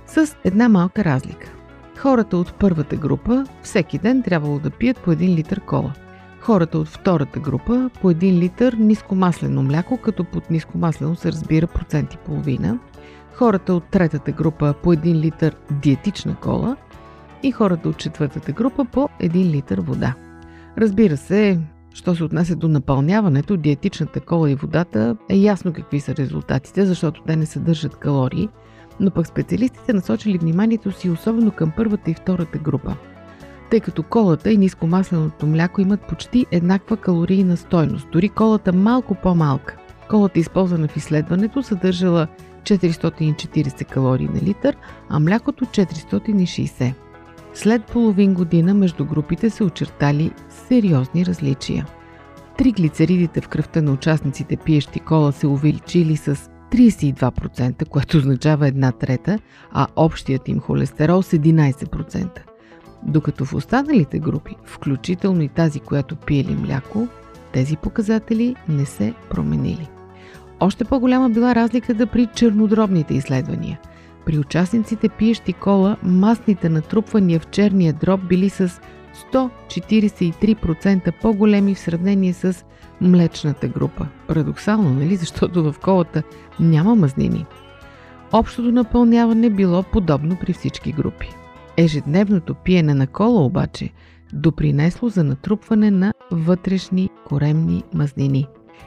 с 0.06 0.36
една 0.44 0.68
малка 0.68 1.04
разлика. 1.04 1.52
Хората 1.98 2.36
от 2.36 2.54
първата 2.54 2.96
група 2.96 3.44
всеки 3.62 3.98
ден 3.98 4.22
трябвало 4.22 4.58
да 4.58 4.70
пият 4.70 4.98
по 4.98 5.12
1 5.12 5.36
литър 5.36 5.60
кола– 5.60 5.92
хората 6.40 6.78
от 6.78 6.88
втората 6.88 7.40
група 7.40 7.90
по 8.00 8.12
1 8.12 8.32
литър 8.32 8.72
нискомаслено 8.72 9.62
мляко, 9.62 9.96
като 9.96 10.24
под 10.24 10.50
нискомаслено 10.50 11.16
се 11.16 11.32
разбира 11.32 11.66
процент 11.66 12.14
и 12.14 12.16
половина, 12.16 12.78
хората 13.34 13.74
от 13.74 13.84
третата 13.84 14.32
група 14.32 14.74
по 14.82 14.94
1 14.94 15.14
литър 15.14 15.56
диетична 15.70 16.36
кола. 16.36 16.76
И 17.42 17.52
хората 17.52 17.88
от 17.88 17.96
четвъртата 17.96 18.52
група 18.52 18.84
по 18.84 19.08
1 19.20 19.34
литър 19.34 19.80
вода. 19.80 20.14
Разбира 20.78 21.16
се, 21.16 21.60
що 21.94 22.14
се 22.14 22.24
отнася 22.24 22.56
до 22.56 22.68
напълняването, 22.68 23.56
диетичната 23.56 24.20
кола 24.20 24.50
и 24.50 24.54
водата 24.54 25.16
е 25.28 25.36
ясно 25.36 25.72
какви 25.72 26.00
са 26.00 26.16
резултатите, 26.16 26.86
защото 26.86 27.22
те 27.26 27.36
не 27.36 27.46
съдържат 27.46 27.96
калории, 27.96 28.48
но 29.00 29.10
пък 29.10 29.26
специалистите 29.26 29.92
насочили 29.92 30.38
вниманието 30.38 30.92
си 30.92 31.10
особено 31.10 31.50
към 31.50 31.72
първата 31.76 32.10
и 32.10 32.14
втората 32.14 32.58
група– 32.58 32.96
тъй 33.70 33.80
като 33.80 34.02
колата 34.02 34.52
и 34.52 34.56
нискомасленото 34.56 35.46
мляко 35.46 35.80
имат 35.80 36.00
почти 36.00 36.46
еднаква 36.50 36.96
калорийна 36.96 37.56
стойност, 37.56 38.08
дори 38.12 38.28
колата 38.28 38.72
малко 38.72 39.14
по-малка. 39.14 39.76
Колата, 40.10 40.38
използвана 40.38 40.88
в 40.88 40.96
изследването, 40.96 41.62
съдържала 41.62 42.26
440 42.62 43.84
калории 43.84 44.28
на 44.34 44.40
литър, 44.40 44.76
а 45.08 45.20
млякото 45.20 45.64
460. 45.64 46.94
След 47.54 47.84
половин 47.84 48.34
година 48.34 48.74
между 48.74 49.04
групите 49.04 49.50
се 49.50 49.64
очертали 49.64 50.32
сериозни 50.48 51.26
различия. 51.26 51.86
Триглицеридите 52.58 53.40
в 53.40 53.48
кръвта 53.48 53.82
на 53.82 53.92
участниците 53.92 54.56
пиещи 54.56 55.00
кола 55.00 55.32
се 55.32 55.46
увеличили 55.46 56.16
с 56.16 56.34
32%, 56.72 57.88
което 57.88 58.16
означава 58.16 58.68
една 58.68 58.92
трета, 58.92 59.38
а 59.72 59.86
общият 59.96 60.48
им 60.48 60.60
холестерол 60.60 61.22
с 61.22 61.30
11%. 61.30 62.28
Докато 63.02 63.44
в 63.44 63.54
останалите 63.54 64.18
групи, 64.18 64.56
включително 64.64 65.42
и 65.42 65.48
тази, 65.48 65.80
която 65.80 66.16
пиели 66.16 66.54
мляко, 66.54 67.08
тези 67.52 67.76
показатели 67.76 68.56
не 68.68 68.86
се 68.86 69.14
променили. 69.30 69.88
Още 70.60 70.84
по-голяма 70.84 71.30
била 71.30 71.54
разликата 71.54 72.06
при 72.06 72.28
чернодробните 72.34 73.14
изследвания. 73.14 73.80
При 74.26 74.38
участниците 74.38 75.08
пиещи 75.08 75.52
кола, 75.52 75.96
масните 76.02 76.68
натрупвания 76.68 77.40
в 77.40 77.46
черния 77.46 77.92
дроб 77.92 78.20
били 78.28 78.50
с 78.50 78.80
143% 79.32 81.12
по-големи 81.22 81.74
в 81.74 81.78
сравнение 81.78 82.32
с 82.32 82.64
млечната 83.00 83.68
група. 83.68 84.06
Парадоксално, 84.26 84.90
нали? 84.90 85.16
Защото 85.16 85.72
в 85.72 85.78
колата 85.82 86.22
няма 86.60 86.94
мазнини. 86.94 87.46
Общото 88.32 88.72
напълняване 88.72 89.50
било 89.50 89.82
подобно 89.82 90.36
при 90.40 90.52
всички 90.52 90.92
групи. 90.92 91.37
Ежедневното 91.78 92.54
пиене 92.54 92.94
на 92.94 93.06
кола 93.06 93.44
обаче 93.44 93.90
допринесло 94.32 95.08
за 95.08 95.24
натрупване 95.24 95.90
на 95.90 96.14
вътрешни 96.32 97.10
коремни 97.28 97.82
мазнини. 97.94 98.46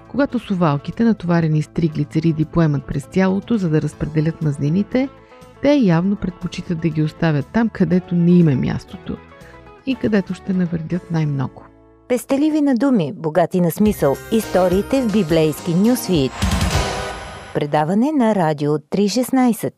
Когато 0.09 0.39
сувалките, 0.39 1.03
натоварени 1.03 1.61
с 1.61 1.67
триглицериди, 1.67 2.45
поемат 2.45 2.85
през 2.87 3.07
тялото, 3.07 3.57
за 3.57 3.69
да 3.69 3.81
разпределят 3.81 4.41
мазнините, 4.41 5.09
те 5.61 5.73
явно 5.73 6.15
предпочитат 6.15 6.79
да 6.79 6.89
ги 6.89 7.03
оставят 7.03 7.47
там, 7.53 7.69
където 7.69 8.15
не 8.15 8.31
им 8.31 8.49
е 8.49 8.55
мястото 8.55 9.17
и 9.85 9.95
където 9.95 10.33
ще 10.33 10.53
навредят 10.53 11.11
най-много. 11.11 11.65
Пестеливи 12.07 12.61
на 12.61 12.75
думи, 12.75 13.13
богати 13.15 13.61
на 13.61 13.71
смисъл. 13.71 14.15
Историите 14.31 15.01
в 15.01 15.13
библейски 15.13 15.75
нюсвит. 15.75 16.31
Предаване 17.53 18.11
на 18.11 18.35
Радио 18.35 18.71
316. 18.71 19.71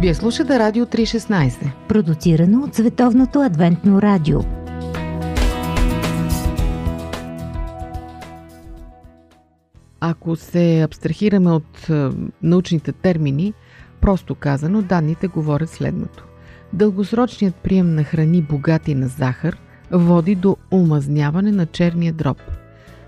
Вие 0.00 0.14
слушате 0.14 0.58
Радио 0.58 0.86
316. 0.86 1.70
Продуцирано 1.88 2.64
от 2.64 2.74
Световното 2.74 3.40
адвентно 3.40 4.02
радио. 4.02 4.40
Ако 10.00 10.36
се 10.36 10.82
абстрахираме 10.82 11.50
от 11.50 11.90
е, 11.90 12.08
научните 12.42 12.92
термини, 12.92 13.52
просто 14.00 14.34
казано, 14.34 14.82
данните 14.82 15.26
говорят 15.26 15.70
следното. 15.70 16.24
Дългосрочният 16.72 17.54
прием 17.54 17.94
на 17.94 18.04
храни 18.04 18.42
богати 18.42 18.94
на 18.94 19.08
захар 19.08 19.56
води 19.90 20.34
до 20.34 20.56
омазняване 20.70 21.52
на 21.52 21.66
черния 21.66 22.12
дроб. 22.12 22.42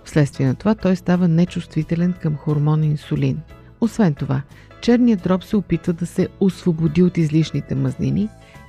Вследствие 0.05 0.47
на 0.47 0.55
това 0.55 0.75
той 0.75 0.97
става 0.97 1.29
нечувствителен 1.29 2.15
към 2.23 2.37
хормон 2.37 2.85
инсулин. 2.85 3.41
Освен 3.83 4.15
това, 4.15 4.43
черният 4.81 5.23
дроб 5.23 5.45
се 5.45 5.57
опитва 5.57 5.93
да 5.93 6.07
се 6.07 6.29
освободи 6.41 7.03
от 7.03 7.17
излишните 7.17 7.75
мазнини 7.75 8.29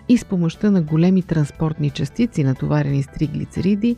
и 0.09 0.17
с 0.17 0.25
помощта 0.25 0.71
на 0.71 0.81
големи 0.81 1.21
транспортни 1.21 1.89
частици, 1.89 2.43
натоварени 2.43 3.03
с 3.03 3.07
триглицериди, 3.07 3.97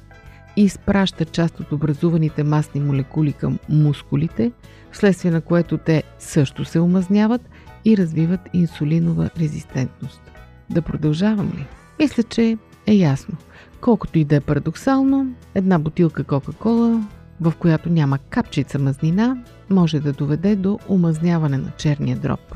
изпраща 0.55 1.25
част 1.25 1.59
от 1.59 1.71
образуваните 1.71 2.43
масни 2.43 2.81
молекули 2.81 3.33
към 3.33 3.59
мускулите, 3.69 4.51
вследствие 4.91 5.31
на 5.31 5.41
което 5.41 5.77
те 5.77 6.03
също 6.19 6.65
се 6.65 6.79
омазняват 6.79 7.41
и 7.85 7.97
развиват 7.97 8.41
инсулинова 8.53 9.29
резистентност. 9.39 10.21
Да 10.69 10.81
продължавам 10.81 11.47
ли? 11.47 11.65
Мисля, 11.99 12.23
че 12.23 12.57
е 12.87 12.93
ясно. 12.93 13.37
Колкото 13.81 14.19
и 14.19 14.23
да 14.23 14.35
е 14.35 14.39
парадоксално, 14.39 15.27
една 15.55 15.79
бутилка 15.79 16.23
Кока-Кола, 16.23 17.01
в 17.41 17.53
която 17.59 17.89
няма 17.89 18.17
капчица 18.17 18.79
мазнина, 18.79 19.37
може 19.69 19.99
да 19.99 20.13
доведе 20.13 20.55
до 20.55 20.79
омазняване 20.89 21.57
на 21.57 21.71
черния 21.77 22.17
дроб. 22.17 22.55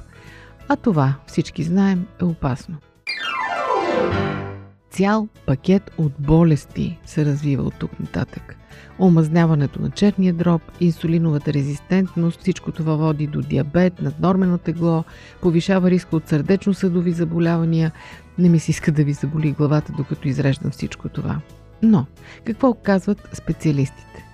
А 0.68 0.76
това, 0.76 1.16
всички 1.28 1.64
знаем, 1.64 2.06
е 2.22 2.24
опасно. 2.24 2.78
Цял 4.92 5.28
пакет 5.46 5.92
от 5.98 6.12
болести 6.20 7.00
се 7.06 7.26
развива 7.26 7.64
от 7.64 7.76
тук 7.76 8.00
нататък. 8.00 8.56
Омазняването 9.00 9.82
на 9.82 9.90
черния 9.90 10.34
дроб, 10.34 10.62
инсулиновата 10.80 11.54
резистентност, 11.54 12.40
всичко 12.40 12.72
това 12.72 12.96
води 12.96 13.28
до 13.28 13.42
диабет, 13.42 14.02
наднормено 14.02 14.58
тегло, 14.58 15.04
повишава 15.42 15.90
риска 15.90 16.16
от 16.16 16.28
сърдечно-съдови 16.28 17.12
заболявания. 17.12 17.92
Не 18.38 18.50
ми 18.50 18.60
се 18.60 18.72
иска 18.72 18.92
да 18.92 19.04
ви 19.04 19.14
заболи 19.14 19.52
главата, 19.52 19.94
докато 19.98 20.28
изреждам 20.28 20.72
всичко 20.72 21.10
това. 21.10 21.40
Но, 21.82 22.06
какво 22.46 22.74
казват 22.74 23.30
специалистите? 23.34 24.29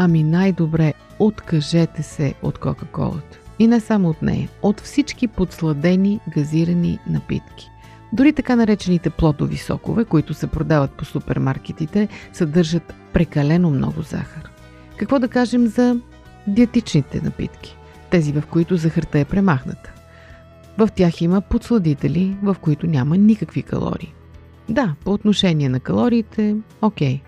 Ами 0.00 0.22
най-добре 0.22 0.94
откажете 1.18 2.02
се 2.02 2.34
от 2.42 2.58
Кока-Колата. 2.58 3.38
И 3.58 3.66
не 3.66 3.80
само 3.80 4.08
от 4.08 4.22
нея, 4.22 4.48
от 4.62 4.80
всички 4.80 5.28
подсладени 5.28 6.20
газирани 6.34 6.98
напитки. 7.10 7.70
Дори 8.12 8.32
така 8.32 8.56
наречените 8.56 9.10
плодови 9.10 9.56
сокове, 9.56 10.04
които 10.04 10.34
се 10.34 10.46
продават 10.46 10.90
по 10.92 11.04
супермаркетите, 11.04 12.08
съдържат 12.32 12.94
прекалено 13.12 13.70
много 13.70 14.02
захар. 14.02 14.50
Какво 14.96 15.18
да 15.18 15.28
кажем 15.28 15.66
за 15.66 16.00
диетичните 16.46 17.20
напитки? 17.20 17.76
Тези, 18.10 18.32
в 18.32 18.42
които 18.50 18.76
захарта 18.76 19.18
е 19.18 19.24
премахната. 19.24 19.92
В 20.78 20.88
тях 20.94 21.20
има 21.20 21.40
подсладители, 21.40 22.36
в 22.42 22.56
които 22.60 22.86
няма 22.86 23.16
никакви 23.16 23.62
калории. 23.62 24.14
Да, 24.68 24.94
по 25.04 25.12
отношение 25.12 25.68
на 25.68 25.80
калориите, 25.80 26.56
окей. 26.82 27.20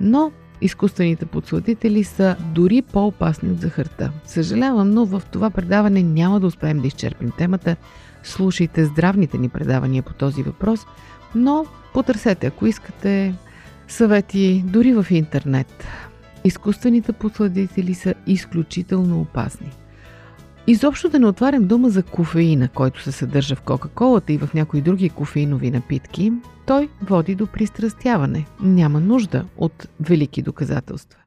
Но 0.00 0.32
изкуствените 0.64 1.26
подсладители 1.26 2.04
са 2.04 2.36
дори 2.54 2.82
по-опасни 2.82 3.50
от 3.50 3.60
захарта. 3.60 4.12
Съжалявам, 4.24 4.90
но 4.90 5.04
в 5.04 5.22
това 5.30 5.50
предаване 5.50 6.02
няма 6.02 6.40
да 6.40 6.46
успеем 6.46 6.80
да 6.80 6.86
изчерпим 6.86 7.30
темата. 7.38 7.76
Слушайте 8.22 8.84
здравните 8.84 9.38
ни 9.38 9.48
предавания 9.48 10.02
по 10.02 10.12
този 10.12 10.42
въпрос, 10.42 10.80
но 11.34 11.66
потърсете, 11.94 12.46
ако 12.46 12.66
искате, 12.66 13.34
съвети 13.88 14.64
дори 14.66 14.92
в 14.92 15.06
интернет. 15.10 15.84
Изкуствените 16.44 17.12
подсладители 17.12 17.94
са 17.94 18.14
изключително 18.26 19.20
опасни. 19.20 19.70
Изобщо 20.66 21.08
да 21.08 21.18
не 21.18 21.26
отварям 21.26 21.66
дума 21.66 21.90
за 21.90 22.02
кофеина, 22.02 22.68
който 22.68 23.02
се 23.02 23.12
съдържа 23.12 23.56
в 23.56 23.62
Кока-Колата 23.62 24.32
и 24.32 24.38
в 24.38 24.54
някои 24.54 24.80
други 24.80 25.10
кофеинови 25.10 25.70
напитки, 25.70 26.32
той 26.66 26.88
води 27.02 27.34
до 27.34 27.46
пристрастяване. 27.46 28.46
Няма 28.60 29.00
нужда 29.00 29.44
от 29.56 29.88
велики 30.00 30.42
доказателства. 30.42 31.20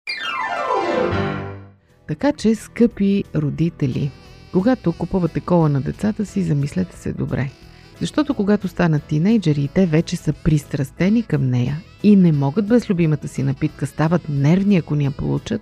Така 2.08 2.32
че, 2.32 2.56
скъпи 2.56 3.24
родители, 3.36 4.12
когато 4.52 4.94
купувате 4.94 5.40
кола 5.40 5.70
на 5.70 5.82
децата 5.82 6.26
си, 6.26 6.44
замислете 6.44 6.98
се 6.98 7.14
добре. 7.14 7.50
Защото 8.00 8.34
когато 8.34 8.68
станат 8.68 9.04
тинейджери 9.04 9.70
те 9.74 9.86
вече 9.86 10.16
са 10.16 10.34
пристрастени 10.34 11.24
към 11.24 11.50
нея 11.50 11.82
и 12.04 12.16
не 12.16 12.32
могат 12.32 12.68
без 12.68 12.90
любимата 12.90 13.28
си 13.28 13.44
напитка, 13.44 13.88
стават 13.88 14.30
нервни, 14.30 14.78
ако 14.78 14.96
ни 14.96 15.06
я 15.06 15.12
получат, 15.12 15.62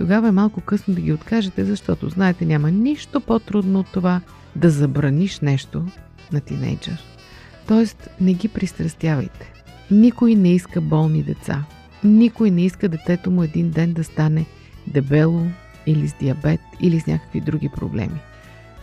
тогава 0.00 0.28
е 0.28 0.32
малко 0.32 0.60
късно 0.60 0.94
да 0.94 1.00
ги 1.00 1.12
откажете, 1.12 1.64
защото, 1.64 2.08
знаете, 2.08 2.46
няма 2.46 2.70
нищо 2.70 3.20
по-трудно 3.20 3.80
от 3.80 3.86
това 3.92 4.20
да 4.56 4.70
забраниш 4.70 5.40
нещо 5.40 5.86
на 6.32 6.40
тинейджър. 6.40 7.04
Тоест, 7.68 8.08
не 8.20 8.34
ги 8.34 8.48
пристрастявайте. 8.48 9.52
Никой 9.90 10.34
не 10.34 10.54
иска 10.54 10.80
болни 10.80 11.22
деца. 11.22 11.64
Никой 12.04 12.50
не 12.50 12.64
иска 12.64 12.88
детето 12.88 13.30
му 13.30 13.42
един 13.42 13.70
ден 13.70 13.92
да 13.92 14.04
стане 14.04 14.46
дебело 14.86 15.46
или 15.86 16.08
с 16.08 16.14
диабет 16.20 16.60
или 16.80 17.00
с 17.00 17.06
някакви 17.06 17.40
други 17.40 17.68
проблеми. 17.68 18.20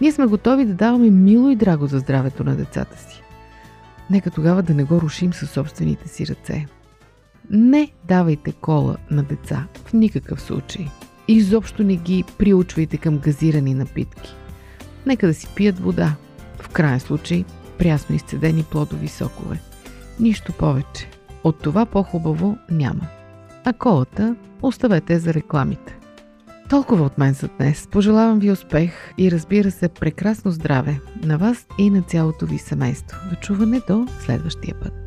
Ние 0.01 0.11
сме 0.11 0.25
готови 0.25 0.65
да 0.65 0.73
даваме 0.73 1.09
мило 1.09 1.49
и 1.49 1.55
драго 1.55 1.87
за 1.87 1.99
здравето 1.99 2.43
на 2.43 2.55
децата 2.55 2.99
си. 2.99 3.21
Нека 4.09 4.31
тогава 4.31 4.63
да 4.63 4.73
не 4.73 4.83
го 4.83 5.01
рушим 5.01 5.33
със 5.33 5.49
собствените 5.49 6.07
си 6.07 6.27
ръце. 6.27 6.65
Не 7.49 7.91
давайте 8.07 8.51
кола 8.51 8.95
на 9.11 9.23
деца 9.23 9.67
в 9.85 9.93
никакъв 9.93 10.41
случай. 10.41 10.87
Изобщо 11.27 11.83
не 11.83 11.95
ги 11.95 12.23
приучвайте 12.37 12.97
към 12.97 13.17
газирани 13.17 13.73
напитки. 13.73 14.35
Нека 15.05 15.27
да 15.27 15.33
си 15.33 15.47
пият 15.55 15.79
вода. 15.79 16.15
В 16.59 16.69
крайен 16.69 16.99
случай 16.99 17.45
прясно 17.77 18.15
изцедени 18.15 18.63
плодови 18.63 19.07
сокове. 19.07 19.59
Нищо 20.19 20.53
повече. 20.53 21.09
От 21.43 21.59
това 21.61 21.85
по-хубаво 21.85 22.57
няма. 22.71 23.07
А 23.65 23.73
колата 23.73 24.35
оставете 24.61 25.19
за 25.19 25.33
рекламите. 25.33 25.97
Толкова 26.69 27.05
от 27.05 27.17
мен 27.17 27.33
за 27.33 27.49
днес. 27.57 27.87
Пожелавам 27.91 28.39
ви 28.39 28.51
успех 28.51 29.13
и 29.17 29.31
разбира 29.31 29.71
се 29.71 29.89
прекрасно 29.89 30.51
здраве 30.51 30.99
на 31.23 31.37
вас 31.37 31.67
и 31.77 31.89
на 31.89 32.01
цялото 32.01 32.45
ви 32.45 32.57
семейство. 32.57 33.19
До 33.29 33.35
чуване 33.35 33.81
до 33.87 34.07
следващия 34.25 34.75
път. 34.79 35.06